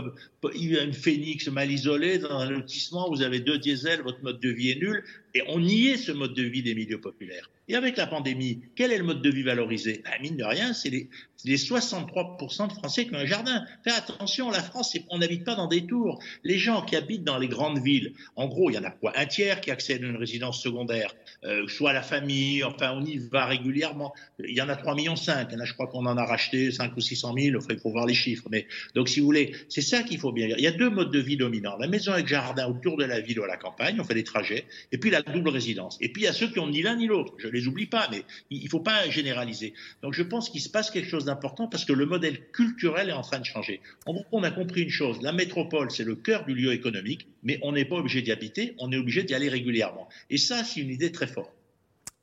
[0.54, 4.70] une phénix mal isolée dans un lotissement, vous avez deux diesels, votre mode de vie
[4.70, 5.02] est nul.
[5.34, 7.50] Et on niait ce mode de vie des milieux populaires.
[7.66, 10.02] Et avec la pandémie, quel est le mode de vie valorisé?
[10.04, 11.08] Ben, Mine de rien, c'est les,
[11.44, 13.64] les 63% de Français qui ont un jardin.
[13.84, 16.22] Faites attention, la France, on n'habite pas dans des tours.
[16.42, 19.12] Les gens qui habitent dans les grandes villes, en gros, il y en a quoi?
[19.16, 21.14] Un tiers qui accèdent à une résidence secondaire,
[21.44, 24.12] euh, soit la famille, enfin, on y va régulièrement.
[24.38, 25.14] Il y en a 3,5 millions.
[25.16, 27.56] Il je crois qu'on en a racheté 5 ou 600 000.
[27.56, 28.46] Enfin, il faut voir les chiffres.
[28.50, 30.56] Mais, donc, si vous voulez, c'est ça qu'il faut bien dire.
[30.58, 31.78] Il y a deux modes de vie dominants.
[31.78, 34.24] La maison avec jardin autour de la ville ou à la campagne, on fait des
[34.24, 34.66] trajets.
[34.92, 35.98] Et puis, la double résidence.
[36.00, 37.34] Et puis, il y a ceux qui ont ni l'un ni l'autre.
[37.38, 39.74] Je les oublie pas, mais il ne faut pas généraliser.
[40.02, 43.12] Donc, je pense qu'il se passe quelque chose d'important parce que le modèle culturel est
[43.12, 43.80] en train de changer.
[44.06, 45.20] On a compris une chose.
[45.22, 48.74] La métropole, c'est le cœur du lieu économique, mais on n'est pas obligé d'y habiter.
[48.78, 50.08] On est obligé d'y aller régulièrement.
[50.30, 51.52] Et ça, c'est une idée très forte.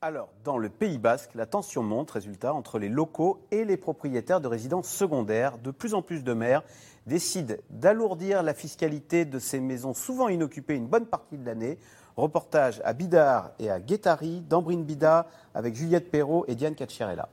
[0.04, 4.42] Alors, dans le Pays Basque, la tension monte, résultat, entre les locaux et les propriétaires
[4.42, 5.60] de résidences secondaires.
[5.60, 6.64] De plus en plus de maires
[7.06, 11.78] décident d'alourdir la fiscalité de ces maisons souvent inoccupées une bonne partie de l'année.
[12.18, 17.30] Reportage à Bidart et à Guétari, d'Ambrine Bida, avec Juliette Perrault et Diane Cacciarella.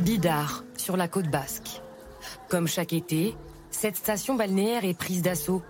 [0.00, 1.82] Bidart, sur la côte basque.
[2.48, 3.36] Comme chaque été,
[3.70, 5.62] cette station balnéaire est prise d'assaut.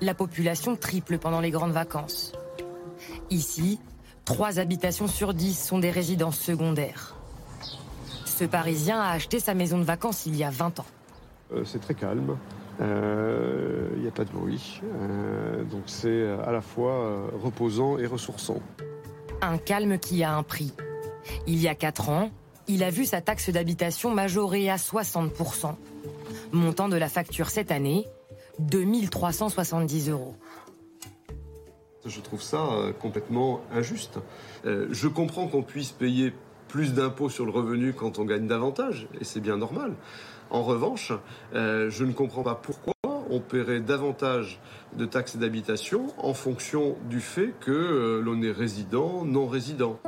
[0.00, 2.32] La population triple pendant les grandes vacances.
[3.30, 3.80] Ici,
[4.24, 7.16] trois habitations sur dix sont des résidences secondaires.
[8.24, 10.86] Ce Parisien a acheté sa maison de vacances il y a 20 ans.
[11.52, 12.36] Euh, c'est très calme,
[12.80, 17.98] Euh, il n'y a pas de bruit, Euh, donc c'est à la fois euh, reposant
[17.98, 18.60] et ressourçant.
[19.42, 20.72] Un calme qui a un prix.
[21.46, 22.30] Il y a 4 ans,
[22.68, 25.74] il a vu sa taxe d'habitation majorée à 60%.
[26.52, 28.06] Montant de la facture cette année,
[28.58, 30.34] 2370 euros.
[32.06, 34.18] Je trouve ça euh, complètement injuste.
[34.64, 36.32] Euh, je comprends qu'on puisse payer
[36.68, 39.94] plus d'impôts sur le revenu quand on gagne davantage, et c'est bien normal.
[40.50, 41.12] En revanche,
[41.54, 42.94] euh, je ne comprends pas pourquoi
[43.30, 44.60] on paierait davantage
[44.96, 49.98] de taxes d'habitation en fonction du fait que euh, l'on est résident, non résident.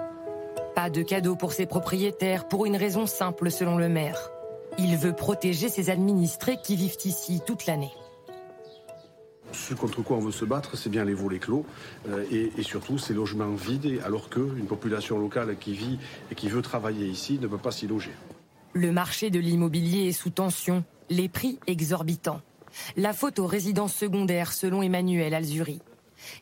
[0.74, 4.30] Pas de cadeau pour ses propriétaires pour une raison simple selon le maire.
[4.78, 7.92] Il veut protéger ses administrés qui vivent ici toute l'année.
[9.52, 11.66] Ce contre quoi on veut se battre, c'est bien les volets clos
[12.08, 15.98] euh, et, et, surtout ces logements vides, alors qu'une population locale qui vit
[16.30, 18.12] et qui veut travailler ici ne peut pas s'y loger.
[18.72, 22.40] Le marché de l'immobilier est sous tension, les prix exorbitants.
[22.96, 25.80] La faute aux résidences secondaires, selon Emmanuel Alzuri.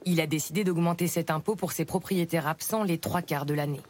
[0.05, 3.81] Il a décidé d'augmenter cet impôt pour ses propriétaires absents les trois quarts de l'année.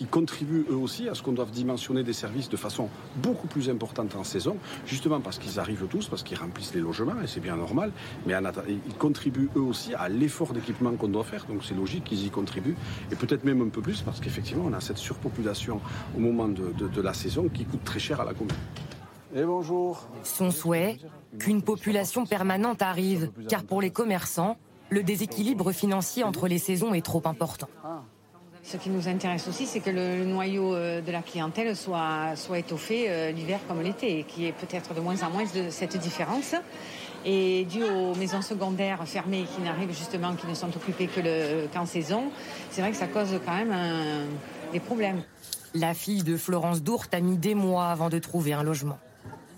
[0.00, 3.70] Ils contribuent eux aussi à ce qu'on doive dimensionner des services de façon beaucoup plus
[3.70, 7.38] importante en saison, justement parce qu'ils arrivent tous, parce qu'ils remplissent les logements, et c'est
[7.38, 7.92] bien normal,
[8.26, 8.34] mais
[8.68, 12.30] ils contribuent eux aussi à l'effort d'équipement qu'on doit faire, donc c'est logique qu'ils y
[12.30, 12.76] contribuent,
[13.12, 15.80] et peut-être même un peu plus, parce qu'effectivement on a cette surpopulation
[16.16, 18.56] au moment de, de, de la saison qui coûte très cher à la commune.
[19.36, 20.08] Et bonjour.
[20.24, 20.98] Son souhait,
[21.38, 24.56] qu'une population permanente arrive, car pour les commerçants,
[24.90, 27.68] le déséquilibre financier entre les saisons est trop important.
[28.64, 32.58] Ce qui nous intéresse aussi, c'est que le, noyau euh, de la clientèle soit, soit
[32.58, 35.68] étoffé euh, l'hiver comme l'été, et qu'il y ait peut-être de moins en moins de
[35.68, 36.54] cette différence.
[37.26, 41.86] Et dû aux maisons secondaires fermées qui n'arrivent justement, qui ne sont occupées que qu'en
[41.86, 42.24] saison,
[42.70, 44.26] c'est vrai que ça cause quand même un,
[44.72, 45.22] des problèmes.
[45.74, 48.98] La fille de Florence Dourte a mis des mois avant de trouver un logement.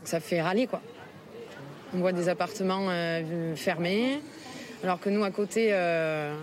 [0.04, 0.80] Ça fait râler, quoi.
[1.94, 4.20] On voit des appartements euh, fermés,
[4.82, 6.36] alors que nous, à côté, euh,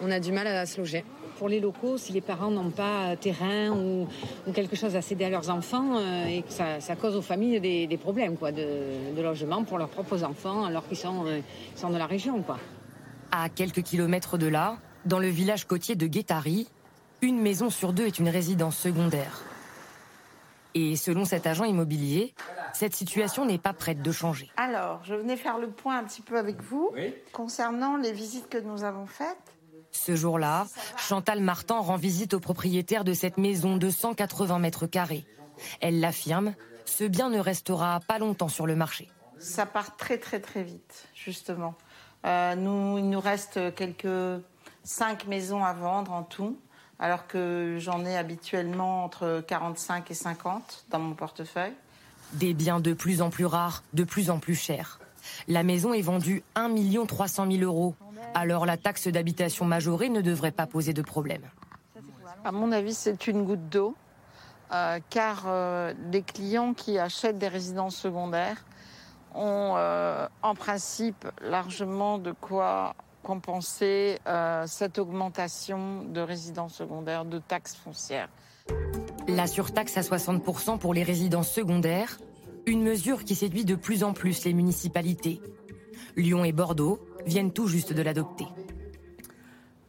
[0.00, 1.04] on a du mal à se loger.
[1.38, 4.08] Pour les locaux, si les parents n'ont pas terrain ou,
[4.46, 7.22] ou, quelque chose à céder à leurs enfants, euh, et que ça, ça, cause aux
[7.22, 11.26] familles des, des problèmes quoi, de, de, logement pour leurs propres enfants, alors qu'ils sont,
[11.26, 11.40] euh,
[11.76, 12.42] sont de la région.
[12.42, 12.58] Quoi.
[13.30, 16.66] À quelques kilomètres de là, dans le village côtier de Guétari,
[17.22, 19.42] une maison sur deux est une résidence secondaire.
[20.74, 22.34] Et selon cet agent immobilier,
[22.72, 24.50] cette situation n'est pas prête de changer.
[24.56, 27.14] Alors, je venais faire le point un petit peu avec vous oui.
[27.32, 29.57] concernant les visites que nous avons faites.
[30.04, 35.26] Ce jour-là, Chantal Martin rend visite au propriétaire de cette maison de 180 mètres carrés.
[35.80, 39.10] Elle l'affirme, ce bien ne restera pas longtemps sur le marché.
[39.38, 41.74] Ça part très très très vite, justement.
[42.24, 44.42] Euh, nous, il nous reste quelques
[44.84, 46.56] cinq maisons à vendre en tout
[47.00, 51.74] alors que j'en ai habituellement entre 45 et 50 dans mon portefeuille.
[52.34, 54.98] Des biens de plus en plus rares, de plus en plus chers.
[55.46, 56.74] La maison est vendue 1
[57.06, 57.94] 300 000 euros.
[58.34, 61.42] Alors la taxe d'habitation majorée ne devrait pas poser de problème.
[62.44, 63.94] À mon avis, c'est une goutte d'eau,
[64.72, 68.64] euh, car euh, les clients qui achètent des résidences secondaires
[69.34, 77.38] ont euh, en principe largement de quoi compenser euh, cette augmentation de résidences secondaires, de
[77.38, 78.28] taxes foncières.
[79.26, 82.18] La surtaxe à 60% pour les résidences secondaires,
[82.68, 85.40] une mesure qui séduit de plus en plus les municipalités.
[86.16, 88.46] Lyon et Bordeaux viennent tout juste de l'adopter.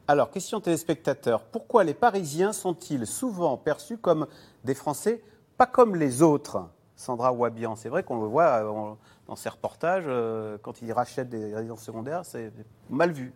[0.08, 4.28] Alors, question téléspectateurs, pourquoi les Parisiens sont-ils souvent perçus comme
[4.64, 5.22] des Français
[5.58, 6.70] pas comme les autres?
[6.96, 8.96] Sandra Wabian, c'est vrai qu'on le voit euh,
[9.28, 12.52] dans ces reportages, euh, quand ils rachètent des résidences secondaires, c'est
[12.90, 13.34] mal vu.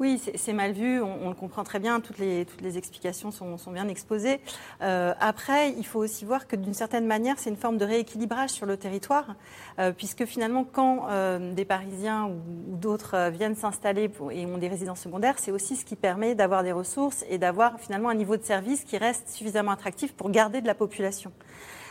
[0.00, 3.58] Oui, c'est mal vu, on, le comprend très bien, toutes les, toutes les explications sont,
[3.70, 4.40] bien exposées.
[4.80, 8.48] Euh, après, il faut aussi voir que d'une certaine manière, c'est une forme de rééquilibrage
[8.48, 9.34] sur le territoire,
[9.78, 14.68] euh, puisque finalement, quand euh, des Parisiens ou, ou d'autres viennent s'installer et ont des
[14.68, 18.38] résidences secondaires, c'est aussi ce qui permet d'avoir des ressources et d'avoir finalement un niveau
[18.38, 21.30] de service qui reste suffisamment attractif pour garder de la population.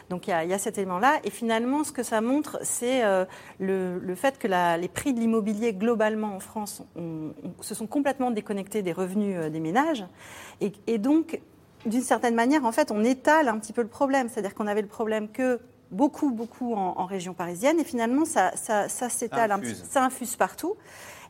[0.10, 1.20] Donc il y, a, il y a, cet élément-là.
[1.24, 3.26] Et finalement, ce que ça montre, c'est euh,
[3.60, 6.84] le, le, fait que la, les prix de l'immobilier globalement en France
[7.62, 10.06] se sont complètement déconnectés des revenus euh, des ménages.
[10.62, 11.40] Et, et donc,
[11.86, 14.30] d'une certaine manière, en fait, on étale un petit peu le problème.
[14.30, 15.60] C'est-à-dire qu'on avait le problème que
[15.92, 20.04] beaucoup, beaucoup en, en région parisienne, et finalement, ça, ça, ça s'étale, un petit, ça
[20.04, 20.76] infuse partout.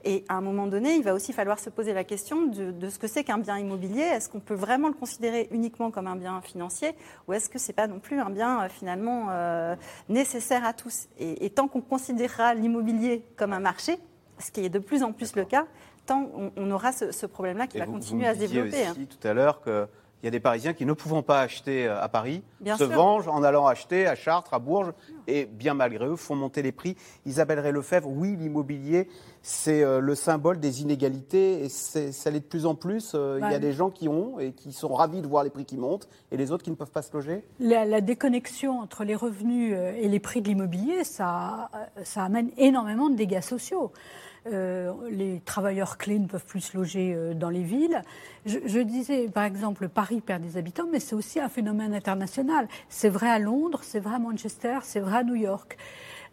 [0.05, 2.89] Et à un moment donné, il va aussi falloir se poser la question de, de
[2.89, 4.01] ce que c'est qu'un bien immobilier.
[4.01, 6.93] Est-ce qu'on peut vraiment le considérer uniquement comme un bien financier
[7.27, 9.75] ou est-ce que c'est pas non plus un bien euh, finalement euh,
[10.07, 11.07] nécessaire à tous?
[11.17, 13.97] Et, et, tant qu'on considérera l'immobilier comme un marché,
[14.39, 15.65] ce qui est de plus en plus le cas,
[16.05, 18.39] tant on, on aura ce, ce problème-là qui et va vous, continuer vous à se
[18.39, 18.89] développer.
[18.89, 19.05] Aussi, hein.
[19.09, 19.87] tout à l'heure que
[20.21, 22.85] il y a des Parisiens qui ne pouvant pas acheter euh, à Paris bien se
[22.85, 22.95] sûr.
[22.95, 24.91] vengent en allant acheter à Chartres, à Bourges,
[25.27, 26.97] et bien malgré eux font monter les prix.
[27.25, 29.07] Isabelle Lefebvre, oui, l'immobilier,
[29.41, 33.13] c'est euh, le symbole des inégalités, et ça l'est de plus en plus.
[33.15, 35.43] Euh, bah, il y a des gens qui ont et qui sont ravis de voir
[35.43, 37.45] les prix qui montent, et les autres qui ne peuvent pas se loger.
[37.59, 41.69] La, la déconnexion entre les revenus et les prix de l'immobilier, ça,
[42.03, 43.91] ça amène énormément de dégâts sociaux.
[44.47, 48.01] Euh, les travailleurs clés ne peuvent plus se loger euh, dans les villes.
[48.45, 52.67] Je, je, disais, par exemple, Paris perd des habitants, mais c'est aussi un phénomène international.
[52.87, 55.77] C'est vrai à Londres, c'est vrai à Manchester, c'est vrai à New York.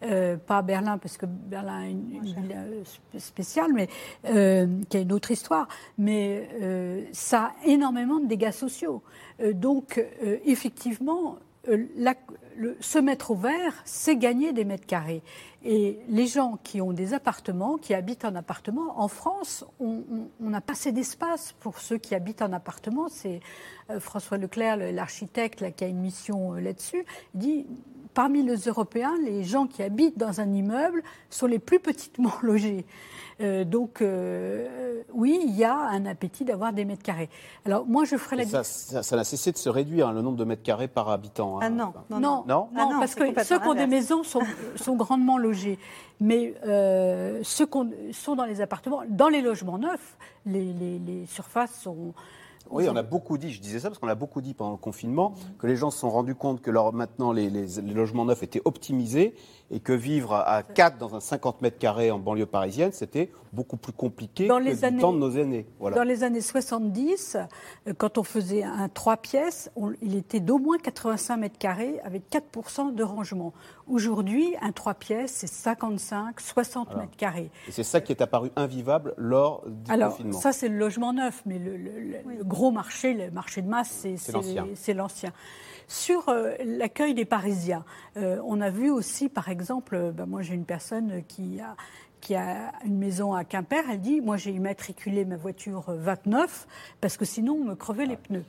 [0.03, 2.83] euh, pas à Berlin, parce que Berlin est une, ville
[3.17, 3.87] spéciale, mais
[4.23, 6.47] qui a une autre histoire, mais
[7.11, 9.01] ça a énormément de dégâts sociaux.
[9.53, 10.03] donc,
[10.45, 11.37] effectivement,
[11.97, 12.15] la,
[12.79, 15.21] se mettre au vert, c'est gagner des mètres carrés.
[15.69, 20.01] Et les gens qui ont des appartements, qui habitent en appartement, en France, on,
[20.41, 23.09] on, a pas assez d'espace pour ceux qui habitent en appartement.
[23.09, 23.41] C'est
[23.89, 27.03] euh, François Leclerc, l'architecte, qui a une mission euh, là-dessus,
[27.33, 27.67] dit
[28.13, 32.85] parmi les Européens, les gens qui habitent dans un immeuble sont les plus petitement logés.
[33.39, 37.29] Euh, donc, euh, oui, il y a un appétit d'avoir des mètres carrés.
[37.65, 40.37] Alors, moi, je ferai la ça, ça, n'a cessé de se réduire, hein, le nombre
[40.37, 41.57] de mètres carrés par habitant.
[41.57, 41.61] Hein.
[41.63, 42.43] Ah non, non, non.
[42.47, 44.41] non, ah parce que ceux qui ont des maisons sont,
[44.75, 45.77] sont grandement logés.
[46.19, 51.25] Mais euh, ceux qui sont dans les appartements, dans les logements neufs, les, les, les
[51.27, 52.13] surfaces sont
[52.69, 54.77] oui, on a beaucoup dit, je disais ça parce qu'on a beaucoup dit pendant le
[54.77, 58.61] confinement, que les gens se sont rendus compte que leur, maintenant les, logements neufs étaient
[58.65, 59.35] optimisés
[59.69, 63.75] et que vivre à 4 dans un 50 mètres carrés en banlieue parisienne, c'était beaucoup
[63.75, 65.65] plus compliqué dans que les années, temps de nos aînés.
[65.81, 67.37] Dans les années 70,
[67.87, 69.69] euh, quand on faisait un 3 pièces,
[70.01, 73.53] il était d'au moins 85 mètres carrés avec 4% de rangement.
[73.87, 77.51] Aujourd'hui, un 3 pièces, c'est 55, 60 mètres carrés.
[77.67, 80.39] Et c'est ça qui est apparu invivable lors du Alors, confinement.
[80.39, 84.05] Ça, c'est le logement neuf, mais le, gros marché, le marché de masse,
[84.75, 85.33] c'est l'ancien.
[85.87, 87.85] Sur euh, l'accueil des Parisiens,
[88.17, 91.75] euh, on a vu aussi, par exemple, ben moi j'ai une personne qui a
[92.19, 96.67] qui a une maison à Quimper, elle dit Moi, j'ai immatriculé ma voiture 29
[96.99, 98.43] parce que sinon, on me crevait les pneus.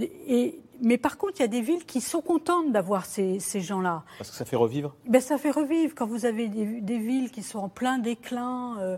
[0.00, 3.60] Et, mais par contre, il y a des villes qui sont contentes d'avoir ces, ces
[3.60, 4.04] gens-là.
[4.18, 4.94] Parce que ça fait revivre?
[5.06, 5.94] Ben, Ça fait revivre.
[5.96, 8.96] Quand vous avez des, des villes qui sont en plein déclin, euh,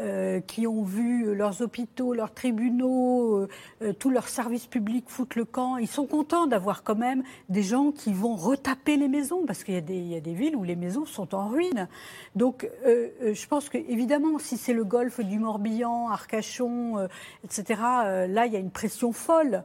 [0.00, 3.48] euh, qui ont vu leurs hôpitaux, leurs tribunaux, euh,
[3.82, 7.62] euh, tous leurs services publics foutre le camp, ils sont contents d'avoir quand même des
[7.62, 10.76] gens qui vont retaper les maisons, parce qu'il y, y, a des villes où les
[10.76, 11.86] maisons sont en ruine.
[12.34, 17.08] Donc je pense que, évidemment, si c'est le golfe du Morbihan, Arcachon,
[17.44, 17.80] etc.,
[18.28, 19.64] là, il y a une pression folle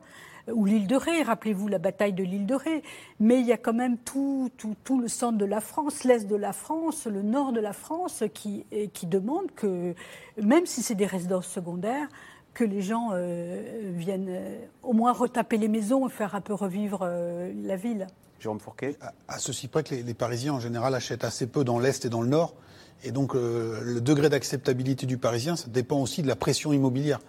[0.52, 2.84] ou l'île de Ré, rappelez-vous la bataille de l'île de Ré.
[3.20, 6.28] Mais il y a quand même tout, tout, tout le centre de la France, l'est
[6.28, 9.94] de la France, le nord de la France qui, qui demandent que,
[10.42, 12.08] même si c'est des résidences secondaires,
[12.56, 16.54] que les gens euh, viennent euh, au moins retaper les maisons et faire un peu
[16.54, 18.08] revivre euh, la ville.
[18.40, 18.98] Jérôme Fourquet?
[19.28, 22.10] À, ceci près que les, les, Parisiens, en général, achètent assez peu dans l'Est et
[22.10, 22.56] dans le Nord.
[23.04, 27.20] Et donc, le degré d'acceptabilité du Parisien, ça dépend aussi de la pression immobilière.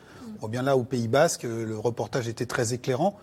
[0.43, 3.17] On bien là au Pays Basque, le reportage était très éclairant.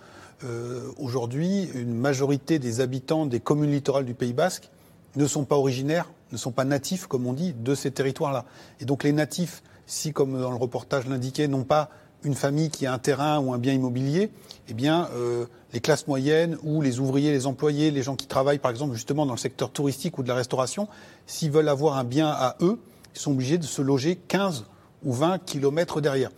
[0.43, 4.69] Euh, Aujourd'hui, une majorité des habitants des communes littorales du Pays Basque
[5.15, 8.45] ne sont pas originaires, ne sont pas natifs, comme on dit, de ces territoires-là.
[8.79, 11.89] Et donc les natifs, si, comme dans le reportage l'indiquait, n'ont pas
[12.23, 14.31] une famille qui a un terrain ou un bien immobilier,
[14.69, 18.59] eh bien, euh, les classes moyennes ou les ouvriers, les employés, les gens qui travaillent,
[18.59, 20.87] par exemple, justement dans le secteur touristique ou de la restauration,
[21.27, 22.79] s'ils veulent avoir un bien à eux,
[23.13, 24.65] ils sont obligés de se loger 15
[25.03, 26.31] ou 20 kilomètres derrière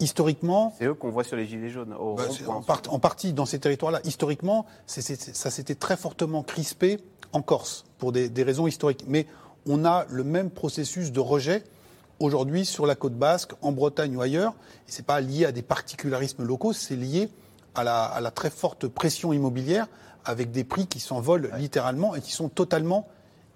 [0.00, 0.74] historiquement.
[0.78, 1.94] C'est eux qu'on voit sur les Gilets jaunes.
[2.16, 2.24] Bah,
[2.88, 4.00] en, partie dans ces territoires-là.
[4.04, 6.98] Historiquement, ça s'était très fortement crispé
[7.32, 9.04] en Corse, pour des, raisons historiques.
[9.06, 9.26] Mais
[9.66, 11.64] on a le même processus de rejet
[12.18, 14.54] aujourd'hui sur la côte basque, en Bretagne ou ailleurs.
[14.88, 17.28] Et ce n'est pas lié à des particularismes locaux, c'est lié
[17.74, 19.86] à la, très forte pression immobilière
[20.24, 23.06] avec des prix qui s'envolent littéralement et qui sont totalement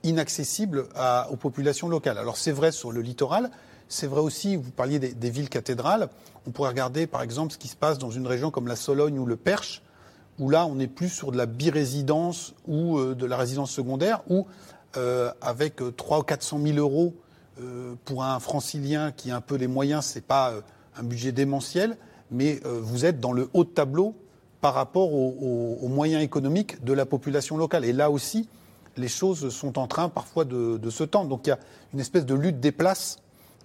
[0.02, 0.86] inaccessibles
[1.30, 2.18] aux populations locales.
[2.18, 3.50] Alors c'est vrai sur le littoral,
[3.90, 6.08] c'est vrai aussi, vous parliez des, villes cathédrales,
[6.46, 9.18] on pourrait regarder par exemple ce qui se passe dans une région comme la Sologne
[9.18, 9.82] ou le Perche,
[10.38, 14.22] où là on est plus sur de la birésidence ou euh, de la résidence secondaire,
[14.30, 14.46] où
[14.96, 17.14] euh, avec 300 ou 400 000 euros
[17.60, 20.54] euh, pour un francilien qui a un peu les moyens, ce n'est pas
[20.96, 21.96] un budget démentiel,
[22.30, 24.14] mais vous êtes dans le haut tableau
[24.60, 27.84] par rapport aux, moyens économiques de la population locale.
[27.84, 28.48] Et là aussi,
[28.96, 31.28] les choses sont en train parfois de se tendre.
[31.28, 31.58] Donc il y a
[31.92, 33.18] une espèce de lutte des places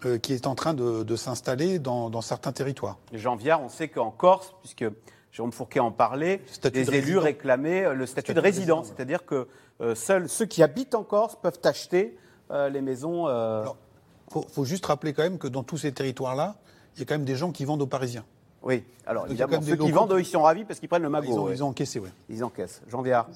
[0.05, 2.97] euh, qui est en train de, s'installer dans, certains territoires.
[3.13, 4.85] Jean Viard, on sait qu'en Corse, puisque
[5.31, 6.41] Jérôme Fourquet en parlait,
[6.73, 9.47] les élus réclamaient euh, le statut, de résident, c'est-à-dire que
[9.81, 12.17] euh, seuls ceux qui habitent en Corse peuvent acheter
[12.51, 13.27] les maisons.
[13.27, 16.55] Il faut, juste rappeler quand même que dans tous ces territoires-là,
[16.95, 18.25] il y a quand même des gens qui vendent aux Parisiens.
[18.61, 21.49] Oui, alors évidemment, ceux qui vendent, ils sont ravis parce qu'ils prennent le magot.
[21.51, 22.09] Ils ont, encaissé, oui.
[22.29, 22.81] Ils encaissent.
[22.87, 23.27] Jean Viard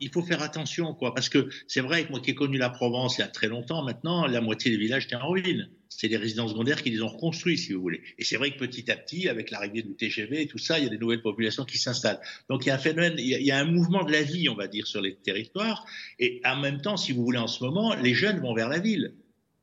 [0.00, 2.70] il faut faire attention, quoi, parce que c'est vrai que moi qui ai connu la
[2.70, 5.68] Provence il y a très longtemps, maintenant, la moitié des villages étaient en ruine.
[5.88, 8.02] C'est des résidences secondaires qui les ont reconstruits, si vous voulez.
[8.18, 10.84] Et c'est vrai que petit à petit, avec l'arrivée du TGV et tout ça, il
[10.84, 12.20] y a des nouvelles populations qui s'installent.
[12.48, 14.56] Donc il y a un phénomène, il y a, un mouvement de la vie, on
[14.56, 15.86] va dire, sur les territoires.
[16.18, 18.80] Et en même temps, si vous voulez, en ce moment, les jeunes vont vers la
[18.80, 19.14] ville.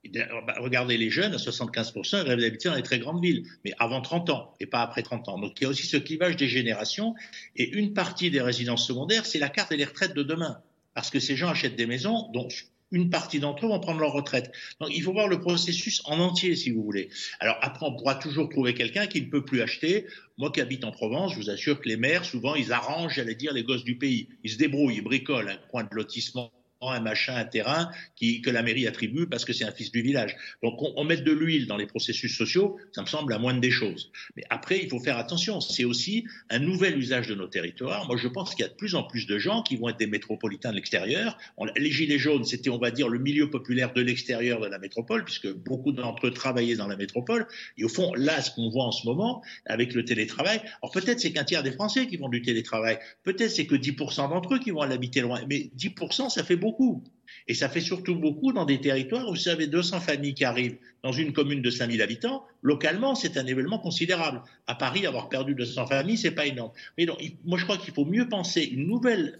[0.03, 3.71] Bah, regardez les jeunes, à 75%, ils rêvent d'habiter dans les très grandes villes, mais
[3.77, 5.39] avant 30 ans et pas après 30 ans.
[5.39, 7.13] Donc il y a aussi ce clivage des générations.
[7.55, 10.57] Et une partie des résidences secondaires, c'est la carte des retraites de demain.
[10.95, 12.47] Parce que ces gens achètent des maisons dont
[12.91, 14.51] une partie d'entre eux vont prendre leur retraite.
[14.79, 17.09] Donc il faut voir le processus en entier, si vous voulez.
[17.39, 20.07] Alors après, on pourra toujours trouver quelqu'un qui ne peut plus acheter.
[20.37, 23.35] Moi qui habite en Provence, je vous assure que les maires, souvent, ils arrangent, j'allais
[23.35, 24.29] dire, les gosses du pays.
[24.43, 26.51] Ils se débrouillent, ils bricolent un coin de lotissement
[26.89, 30.35] un machin, un terrain que la mairie attribue parce que c'est un fils du village.
[30.63, 33.71] Donc on, met de l'huile dans les processus sociaux, ça me semble la moindre des
[33.71, 34.11] choses.
[34.35, 35.59] Mais après, il faut faire attention.
[35.59, 38.07] C'est aussi un nouvel usage de nos territoires.
[38.07, 39.97] Moi, je pense qu'il y a de plus en plus de gens qui vont être
[39.97, 41.37] des métropolitains de l'extérieur.
[41.75, 45.23] Les gilets jaunes, c'était, on va dire, le milieu populaire de l'extérieur de la métropole,
[45.23, 47.47] puisque beaucoup d'entre eux travaillaient dans la métropole.
[47.77, 51.19] Et au fond, là, ce qu'on voit en ce moment, avec le télétravail, alors peut-être
[51.19, 54.59] c'est qu'un tiers des Français qui font du télétravail, peut-être c'est que 10% d'entre eux
[54.59, 56.70] qui vont l'habiter loin, mais 10% ça fait beaucoup.
[57.47, 60.77] Et ça fait surtout beaucoup dans des territoires où vous savez 200 familles qui arrivent
[61.03, 62.43] dans une commune de 5000 habitants.
[62.61, 64.41] Localement, c'est un événement considérable.
[64.67, 66.71] À Paris, avoir perdu 200 familles, c'est pas énorme.
[66.97, 69.39] Mais donc, moi, je crois qu'il faut mieux penser une nouvelle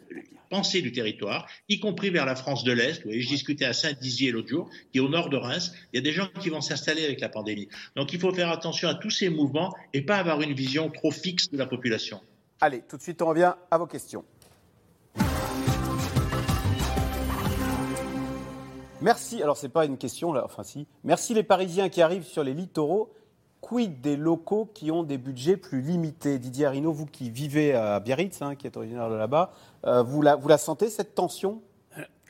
[0.50, 2.98] pensée du territoire, y compris vers la France de l'Est.
[2.98, 5.74] Vous voyez, je discutais à Saint-Dizier l'autre jour, qui est au nord de Reims.
[5.94, 7.70] Il y a des gens qui vont s'installer avec la pandémie.
[7.96, 11.12] Donc, il faut faire attention à tous ces mouvements et pas avoir une vision trop
[11.12, 12.20] fixe de la population.
[12.60, 14.26] Allez, tout de suite, on revient à vos questions.
[19.02, 20.88] Merci, alors c'est pas une question là, enfin si.
[21.04, 23.12] Merci les Parisiens qui arrivent sur les littoraux.
[23.62, 26.40] Quid des locaux qui ont des budgets plus limités?
[26.40, 29.52] Didier Arino, vous qui vivez à Biarritz, hein, qui est originaire de là-bas,
[29.86, 31.62] euh, vous, la, vous la sentez cette tension?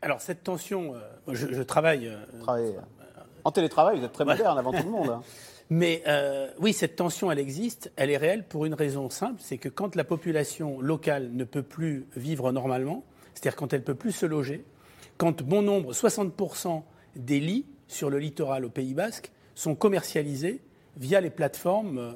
[0.02, 1.00] Alors cette tension, euh,
[1.34, 2.08] je, je travaille.
[2.08, 5.10] euh, Travaillez, euh, En télétravail, vous êtes très moderne avant tout le monde.
[5.10, 5.22] hein.
[5.70, 9.58] Mais euh, oui, cette tension, elle existe, elle est réelle pour une raison simple, c'est
[9.58, 13.96] que quand la population locale ne peut plus vivre normalement, c'est-à-dire quand elle ne peut
[13.96, 14.66] plus se loger,
[15.22, 16.82] quand bon nombre, 60%
[17.16, 20.62] des lits sur le littoral au Pays Basque sont commercialisés
[20.98, 22.12] via les plateformes euh,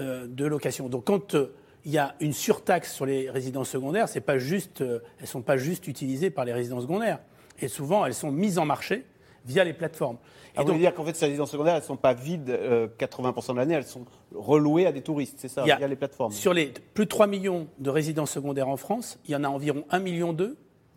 [0.00, 0.90] euh, de location.
[0.90, 1.54] Donc quand euh,
[1.86, 5.40] il y a une surtaxe sur les résidences secondaires, c'est pas juste, elles ne sont
[5.40, 7.20] pas juste utilisées par les résidences secondaires.
[7.58, 9.06] Et souvent, elles sont mises en marché
[9.46, 10.18] via les plateformes.
[10.54, 12.86] Ah, vous voulez dire qu'en fait, ces résidences secondaires, elles ne sont pas vides euh,
[12.98, 15.96] 80% de l'année, elles sont relouées à des touristes, c'est ça, y a- via les
[15.96, 16.32] plateformes.
[16.32, 19.48] Sur les plus de 3 millions de résidences secondaires en France, il y en a
[19.48, 20.36] environ 1,2 million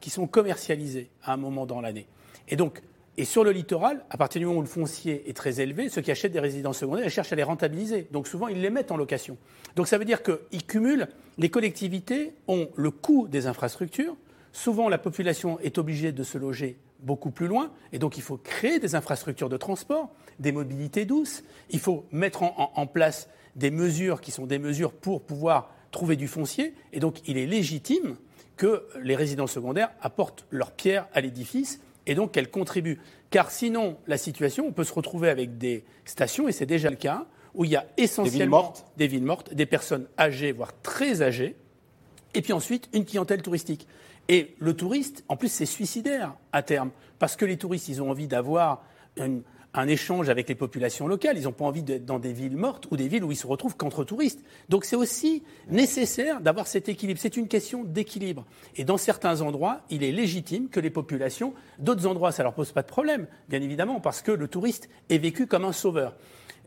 [0.05, 2.05] qui sont commercialisées à un moment dans l'année.
[2.47, 2.83] Et donc,
[3.17, 6.03] et sur le littoral, à partir du moment où le foncier est très élevé, ceux
[6.03, 8.07] qui achètent des résidences secondaires, cherchent à les rentabiliser.
[8.11, 9.35] Donc souvent, ils les mettent en location.
[9.75, 11.07] Donc ça veut dire qu'ils cumulent,
[11.39, 14.15] les collectivités ont le coût des infrastructures.
[14.53, 17.71] Souvent, la population est obligée de se loger beaucoup plus loin.
[17.91, 21.43] Et donc, il faut créer des infrastructures de transport, des mobilités douces.
[21.71, 26.27] Il faut mettre en place des mesures qui sont des mesures pour pouvoir trouver du
[26.27, 26.75] foncier.
[26.93, 28.17] Et donc, il est légitime
[28.57, 32.99] que les résidences secondaires apportent leur pierre à l'édifice et donc qu'elles contribuent.
[33.29, 36.95] Car sinon, la situation, on peut se retrouver avec des stations, et c'est déjà le
[36.95, 41.55] cas, où il y a essentiellement des villes mortes, des personnes âgées, voire très âgées,
[42.33, 43.87] et puis ensuite une clientèle touristique.
[44.27, 48.09] Et le touriste, en plus, c'est suicidaire à terme, parce que les touristes, ils ont
[48.09, 48.83] envie d'avoir
[49.17, 49.41] une-
[49.75, 51.37] un échange avec les populations locales.
[51.37, 53.47] Ils n'ont pas envie d'être dans des villes mortes ou des villes où ils se
[53.47, 54.43] retrouvent qu'entre touristes.
[54.69, 57.19] Donc c'est aussi nécessaire d'avoir cet équilibre.
[57.21, 58.45] C'est une question d'équilibre.
[58.75, 62.71] Et dans certains endroits, il est légitime que les populations, d'autres endroits, ça leur pose
[62.71, 66.15] pas de problème, bien évidemment, parce que le touriste est vécu comme un sauveur.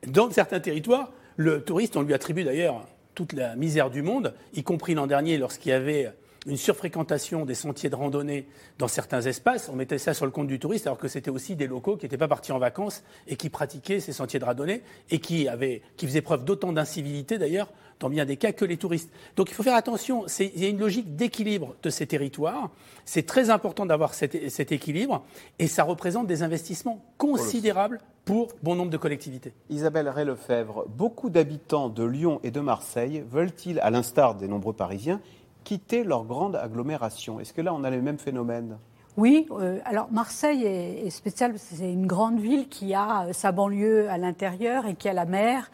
[0.06, 4.62] Dans certains territoires, le touriste, on lui attribue d'ailleurs toute la misère du monde, y
[4.62, 6.12] compris l'an dernier lorsqu'il y avait
[6.48, 8.46] une surfréquentation des sentiers de randonnée
[8.78, 9.68] dans certains espaces.
[9.68, 12.06] On mettait ça sur le compte du touriste, alors que c'était aussi des locaux qui
[12.06, 15.82] n'étaient pas partis en vacances et qui pratiquaient ces sentiers de randonnée et qui, avaient,
[15.96, 17.68] qui faisaient preuve d'autant d'incivilité d'ailleurs,
[18.00, 19.10] dans bien des cas, que les touristes.
[19.36, 22.70] Donc il faut faire attention, il y a une logique d'équilibre de ces territoires.
[23.04, 25.24] C'est très important d'avoir cet, cet équilibre
[25.58, 29.54] et ça représente des investissements considérables pour bon nombre de collectivités.
[29.70, 35.20] Isabelle Ray-Lefebvre, beaucoup d'habitants de Lyon et de Marseille veulent-ils, à l'instar des nombreux Parisiens,
[35.68, 38.78] quitter leur grande agglomération Est-ce que là, on a les mêmes phénomènes?
[39.18, 43.52] Oui, euh, alors Marseille est, est spéciale c'est une grande ville qui a euh, sa
[43.52, 45.70] banlieue à l'intérieur et qui a la mer.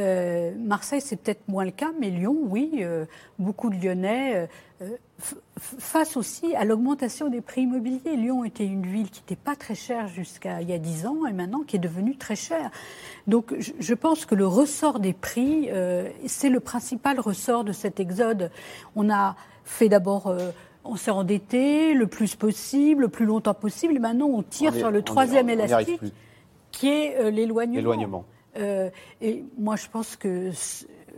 [0.00, 3.04] Euh, Marseille, c'est peut-être moins le cas, mais Lyon, oui, euh,
[3.38, 4.48] beaucoup de Lyonnais.
[4.80, 4.86] euh,
[5.78, 8.16] face aussi à l'augmentation des prix immobiliers.
[8.16, 11.26] Lyon était une ville qui n'était pas très chère jusqu'à il y a 10 ans
[11.28, 12.70] et maintenant qui est devenue très chère.
[13.28, 15.68] Donc je, je pense que le ressort des prix,
[16.26, 18.50] c'est le principal ressort de cet exode.
[18.96, 20.34] On a fait d'abord...
[20.84, 24.76] on s'est endetté le plus possible, le plus longtemps possible, et maintenant on tire On
[24.76, 26.00] est- sur le troisième on élastique,
[26.72, 27.76] qui est euh, l'éloignement.
[28.56, 28.90] Euh,
[29.20, 30.50] et moi, je pense que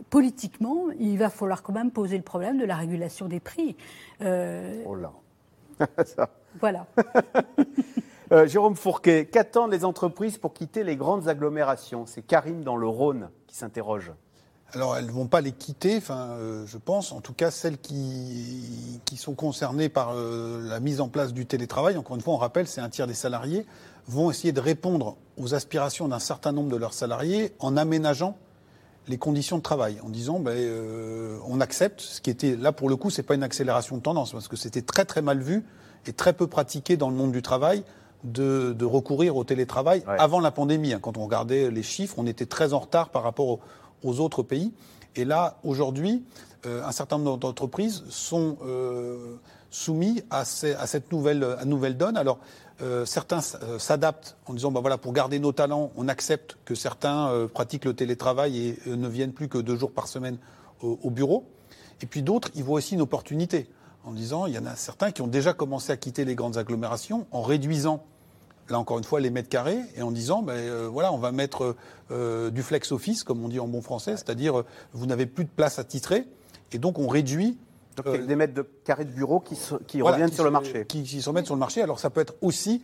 [0.09, 3.75] politiquement, il va falloir quand même poser le problème de la régulation des prix.
[4.21, 5.11] Euh, Oh là
[6.05, 6.29] Ça.
[6.59, 6.87] voilà.
[8.31, 12.07] Euh, Jérôme Fourquet, qu'attendent les entreprises pour quitter les grandes agglomérations?
[12.07, 14.11] C'est Karim dans le Rhône qui s'interroge.
[14.73, 17.11] alors, elles ne vont pas les quitter, enfin, euh, je pense.
[17.11, 21.45] En tout cas, celles qui, qui sont concernées par euh, la mise en place du
[21.45, 23.67] télétravail, encore une fois, on rappelle, c'est un tiers des salariés,
[24.07, 28.37] vont essayer de répondre aux aspirations d'un certain nombre de leurs salariés en aménageant
[29.07, 32.89] les conditions de travail, en disant ben, euh, on accepte, ce qui était là pour
[32.89, 35.63] le coup, c'est pas une accélération de tendance, parce que c'était très très mal vu
[36.07, 37.83] et très peu pratiqué dans le monde du travail
[38.23, 40.93] de, de recourir au télétravail avant la pandémie.
[40.93, 40.99] hein.
[40.99, 43.59] Quand on regardait les chiffres, on était très en retard par rapport aux,
[44.03, 44.73] aux autres pays.
[45.15, 46.23] Et là, aujourd'hui,
[46.65, 49.35] euh, un certain nombre d'entreprises sont euh,
[49.69, 52.17] soumis à, ces- à cette nouvelle, à nouvelle donne.
[52.17, 52.39] Alors,
[52.81, 56.75] euh, certains euh, s'adaptent en disant, bah voilà, pour garder nos talents, on accepte que
[56.75, 60.37] certains euh, pratiquent le télétravail et euh, ne viennent plus que deux jours par semaine
[60.81, 61.45] au, au bureau.
[62.01, 63.69] Et puis d'autres, ils voient aussi une opportunité
[64.03, 66.57] en disant, il y en a certains qui ont déjà commencé à quitter les grandes
[66.57, 68.03] agglomérations en réduisant
[68.69, 71.31] là encore une fois, les mètres carrés, et en disant, ben, euh, voilà, on va
[71.31, 71.75] mettre
[72.11, 75.45] euh, du flex office, comme on dit en bon français, c'est-à-dire euh, vous n'avez plus
[75.45, 76.25] de place attitrée,
[76.71, 77.57] et donc on réduit.
[77.95, 80.29] Donc, il y a des mètres de carrés de bureau qui, se- qui Voilà, reviennent
[80.29, 80.85] qui sur le marché.
[80.87, 81.81] Qui, qui se remettent sur le marché.
[81.81, 82.81] Alors ça peut être aussi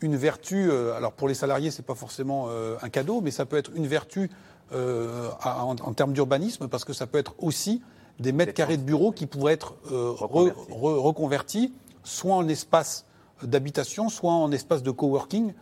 [0.00, 3.46] une vertu, euh, alors pour les salariés, c'est pas forcément euh, un cadeau, mais ça
[3.46, 4.30] peut être une vertu
[4.72, 7.82] euh, à- en, en termes d'urbanisme, parce que ça peut être aussi
[8.20, 11.72] des mètres carrés de bureaux qui pourraient être euh, re- re- reconvertis,
[12.04, 13.04] soit en espace
[13.42, 15.52] d'habitation, soit en espace de coworking.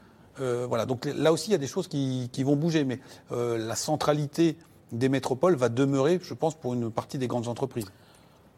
[0.41, 3.01] Euh, voilà, donc là aussi, il y a des choses qui, qui vont bouger, mais
[3.33, 4.57] euh, la centralité
[4.93, 7.87] des métropoles va demeurer, je pense, pour une partie des grandes entreprises.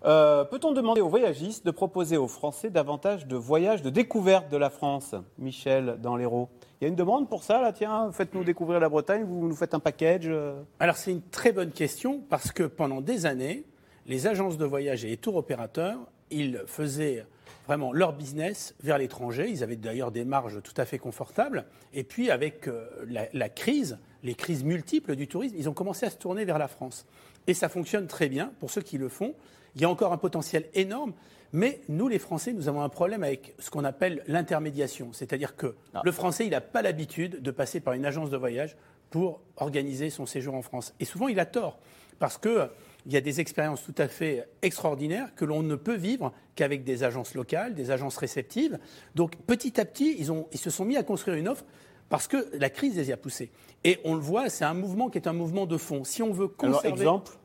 [0.04, 4.56] Euh, Peut-on demander aux voyagistes de proposer aux Français davantage de voyages de découverte de
[4.56, 6.48] la France Michel, dans l'Hérault.
[6.80, 9.56] Il y a une demande pour ça, là Tiens, faites-nous découvrir la Bretagne, vous nous
[9.56, 10.54] faites un package euh.
[10.78, 13.64] Alors c'est une très bonne question parce que pendant des années,
[14.06, 15.98] les agences de voyage et les tours opérateurs,
[16.30, 17.26] ils faisaient
[17.66, 19.50] vraiment leur business vers l'étranger.
[19.50, 21.64] Ils avaient d'ailleurs des marges tout à fait confortables.
[21.92, 26.06] Et puis avec euh, la, la crise, les crises multiples du tourisme, ils ont commencé
[26.06, 27.04] à se tourner vers la France.
[27.48, 29.34] Et ça fonctionne très bien pour ceux qui le font.
[29.74, 31.12] Il y a encore un potentiel énorme.
[31.52, 35.12] Mais nous, les Français, nous avons un problème avec ce qu'on appelle l'intermédiation.
[35.12, 38.76] C'est-à-dire que le Français, il n'a pas l'habitude de passer par une agence de voyage
[39.10, 40.94] pour organiser son séjour en France.
[41.00, 41.78] Et souvent, il a tort.
[42.18, 42.68] Parce que
[43.06, 46.84] il y a des expériences tout à fait extraordinaires que l'on ne peut vivre qu'avec
[46.84, 48.78] des agences locales, des agences réceptives.
[49.14, 51.64] Donc petit à petit, ils, ont, ils se sont mis à construire une offre
[52.10, 53.50] parce que la crise les y a poussés.
[53.84, 56.04] Et on le voit, c'est un mouvement qui est un mouvement de fond.
[56.04, 56.88] Si on veut Alors, conserver...
[56.90, 57.37] exemple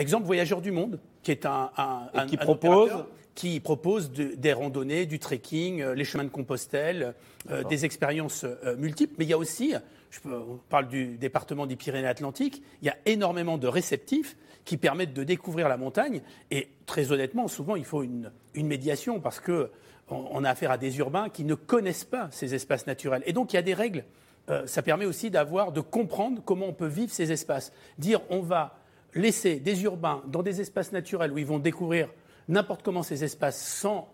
[0.00, 2.90] Exemple Voyageurs du Monde, qui est un, un- Et un- qui un propose
[3.36, 7.14] qui propose de- des randonnées, du trekking, euh, les chemins de Compostelle,
[7.50, 9.14] euh, des expériences euh, multiples.
[9.18, 9.72] Mais il y a aussi,
[10.10, 14.76] je peux- on parle du département des Pyrénées-Atlantiques, il y a énormément de réceptifs qui
[14.76, 16.22] permettent de découvrir la montagne.
[16.50, 19.70] Et très honnêtement, souvent, il faut une, une médiation parce que
[20.10, 23.22] on, on a affaire à des urbains qui ne connaissent pas ces espaces naturels.
[23.26, 24.04] Et donc, il y a des règles.
[24.66, 27.72] Ça permet aussi d'avoir, de comprendre comment on peut vivre ces espaces.
[27.98, 28.79] Dire, on va
[29.14, 32.08] laisser des urbains dans des espaces naturels où ils vont découvrir
[32.48, 34.08] n'importe comment ces espaces sans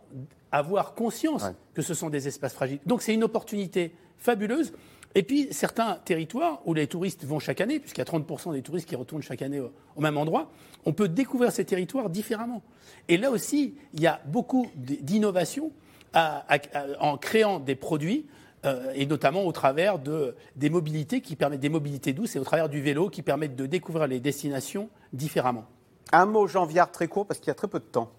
[0.52, 1.42] avoir conscience
[1.74, 2.78] que ce sont des espaces fragiles.
[2.86, 4.72] Donc c'est une opportunité fabuleuse.
[5.14, 8.60] Et puis certains territoires où les touristes vont chaque année, puisqu'il y a 30% des
[8.62, 10.50] touristes qui retournent chaque année au, au même endroit,
[10.84, 12.62] on peut découvrir ces territoires différemment.
[13.08, 15.72] Et là aussi, il y a beaucoup d- d'innovation
[16.12, 18.26] à- à- à- en créant des produits
[18.66, 22.44] euh, et notamment au travers de, des mobilités qui permettent des mobilités douces et au
[22.44, 25.66] travers du vélo qui permettent de découvrir les destinations différemment.
[26.12, 28.12] Un mot, Jean Viard, très court, parce qu'il y a très peu de temps.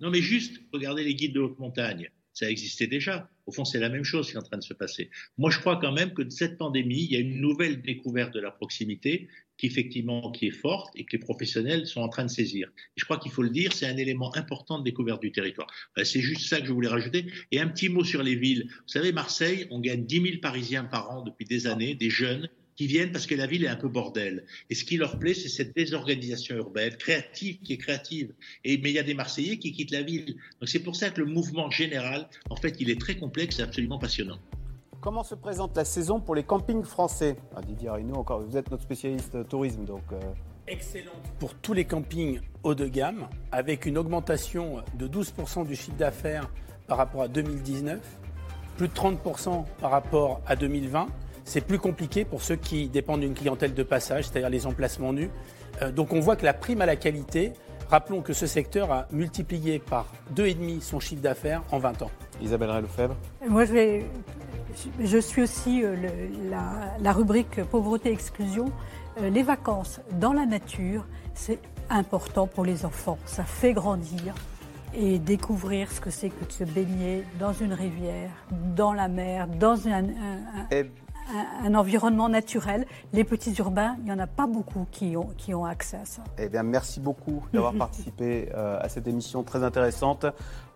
[0.00, 2.10] Non, mais juste, regardez les guides de haute montagne.
[2.32, 3.30] Ça existait déjà.
[3.46, 5.10] Au fond, c'est la même chose qui est en train de se passer.
[5.38, 8.34] Moi, je crois quand même que de cette pandémie, il y a une nouvelle découverte
[8.34, 9.28] de la proximité
[9.58, 12.68] qui, qui est forte et que les professionnels sont en train de saisir.
[12.96, 15.68] Et je crois qu'il faut le dire, c'est un élément important de découverte du territoire.
[15.98, 17.26] Euh, C'est juste ça que je voulais rajouter.
[17.52, 18.66] Et un petit mot sur les villes.
[18.68, 22.48] Vous savez, Marseille, on gagne 10 000 Parisiens par an depuis des années, des jeunes
[22.76, 24.44] qui viennent parce que la ville est un peu bordel.
[24.68, 28.34] Et ce qui leur plaît, c'est cette désorganisation urbaine, créative, qui est créative.
[28.64, 30.36] Et, mais il y a des Marseillais qui quittent la ville.
[30.60, 33.62] Donc c'est pour ça que le mouvement général, en fait, il est très complexe et
[33.62, 34.38] absolument passionnant.
[35.06, 38.68] Comment se présente la saison pour les campings français ah, Didier Reynaud, encore, vous êtes
[38.72, 40.02] notre spécialiste euh, tourisme, donc.
[40.12, 40.18] euh,
[40.66, 45.96] Excellente pour tous les campings haut de gamme, avec une augmentation de 12% du chiffre
[45.96, 46.50] d'affaires
[46.88, 48.00] par rapport à 2019,
[48.76, 51.06] plus de 30% par rapport à 2020.
[51.44, 55.30] C'est plus compliqué pour ceux qui dépendent d'une clientèle de passage, c'est-à-dire les emplacements nus.
[55.82, 57.52] Euh, donc on voit que la prime à la qualité,
[57.88, 62.10] rappelons que ce secteur a multiplié par 2,5 son chiffre d'affaires en 20 ans.
[62.42, 63.14] Isabelle Ray-Lefebvre
[63.48, 64.04] Moi, je, vais-
[65.00, 66.62] je suis aussi euh, le- la,
[67.00, 68.66] la rubrique pauvreté-exclusion.
[69.20, 71.58] Euh, les vacances dans la nature, c'est
[71.88, 73.18] important pour les enfants.
[73.26, 74.34] Ça fait grandir
[74.94, 78.30] et découvrir ce que c'est que de se baigner dans une rivière,
[78.74, 80.90] dans la mer, dans un, un- un- Eh
[81.64, 82.86] un, environnement naturel.
[83.12, 86.04] Les petits urbains, il n'y en a pas beaucoup qui ont, qui ont accès à
[86.04, 86.22] ça.
[86.38, 90.24] Eh bien, merci beaucoup d'avoir participé euh, à cette émission très intéressante.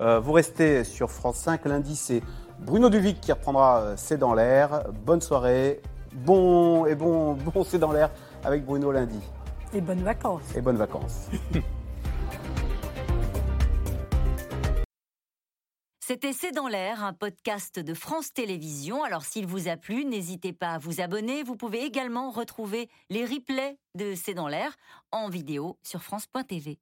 [0.00, 1.64] Vous restez sur France 5.
[1.66, 2.22] Lundi, c'est
[2.60, 4.84] Bruno Duvic qui reprendra euh, C'est dans l'air.
[5.04, 5.80] Bonne soirée.
[6.12, 8.10] Bon et bon, bon C'est dans l'air
[8.44, 9.20] avec Bruno lundi.
[9.72, 10.42] Et bonnes vacances.
[10.54, 11.28] Et bonnes vacances.
[16.00, 19.04] C'était C'est dans l'air, un podcast de France Télévisions.
[19.04, 21.44] Alors s'il vous a plu, n'hésitez pas à vous abonner.
[21.44, 24.74] Vous pouvez également retrouver les replays de C'est dans l'air
[25.12, 26.80] en vidéo sur France.tv.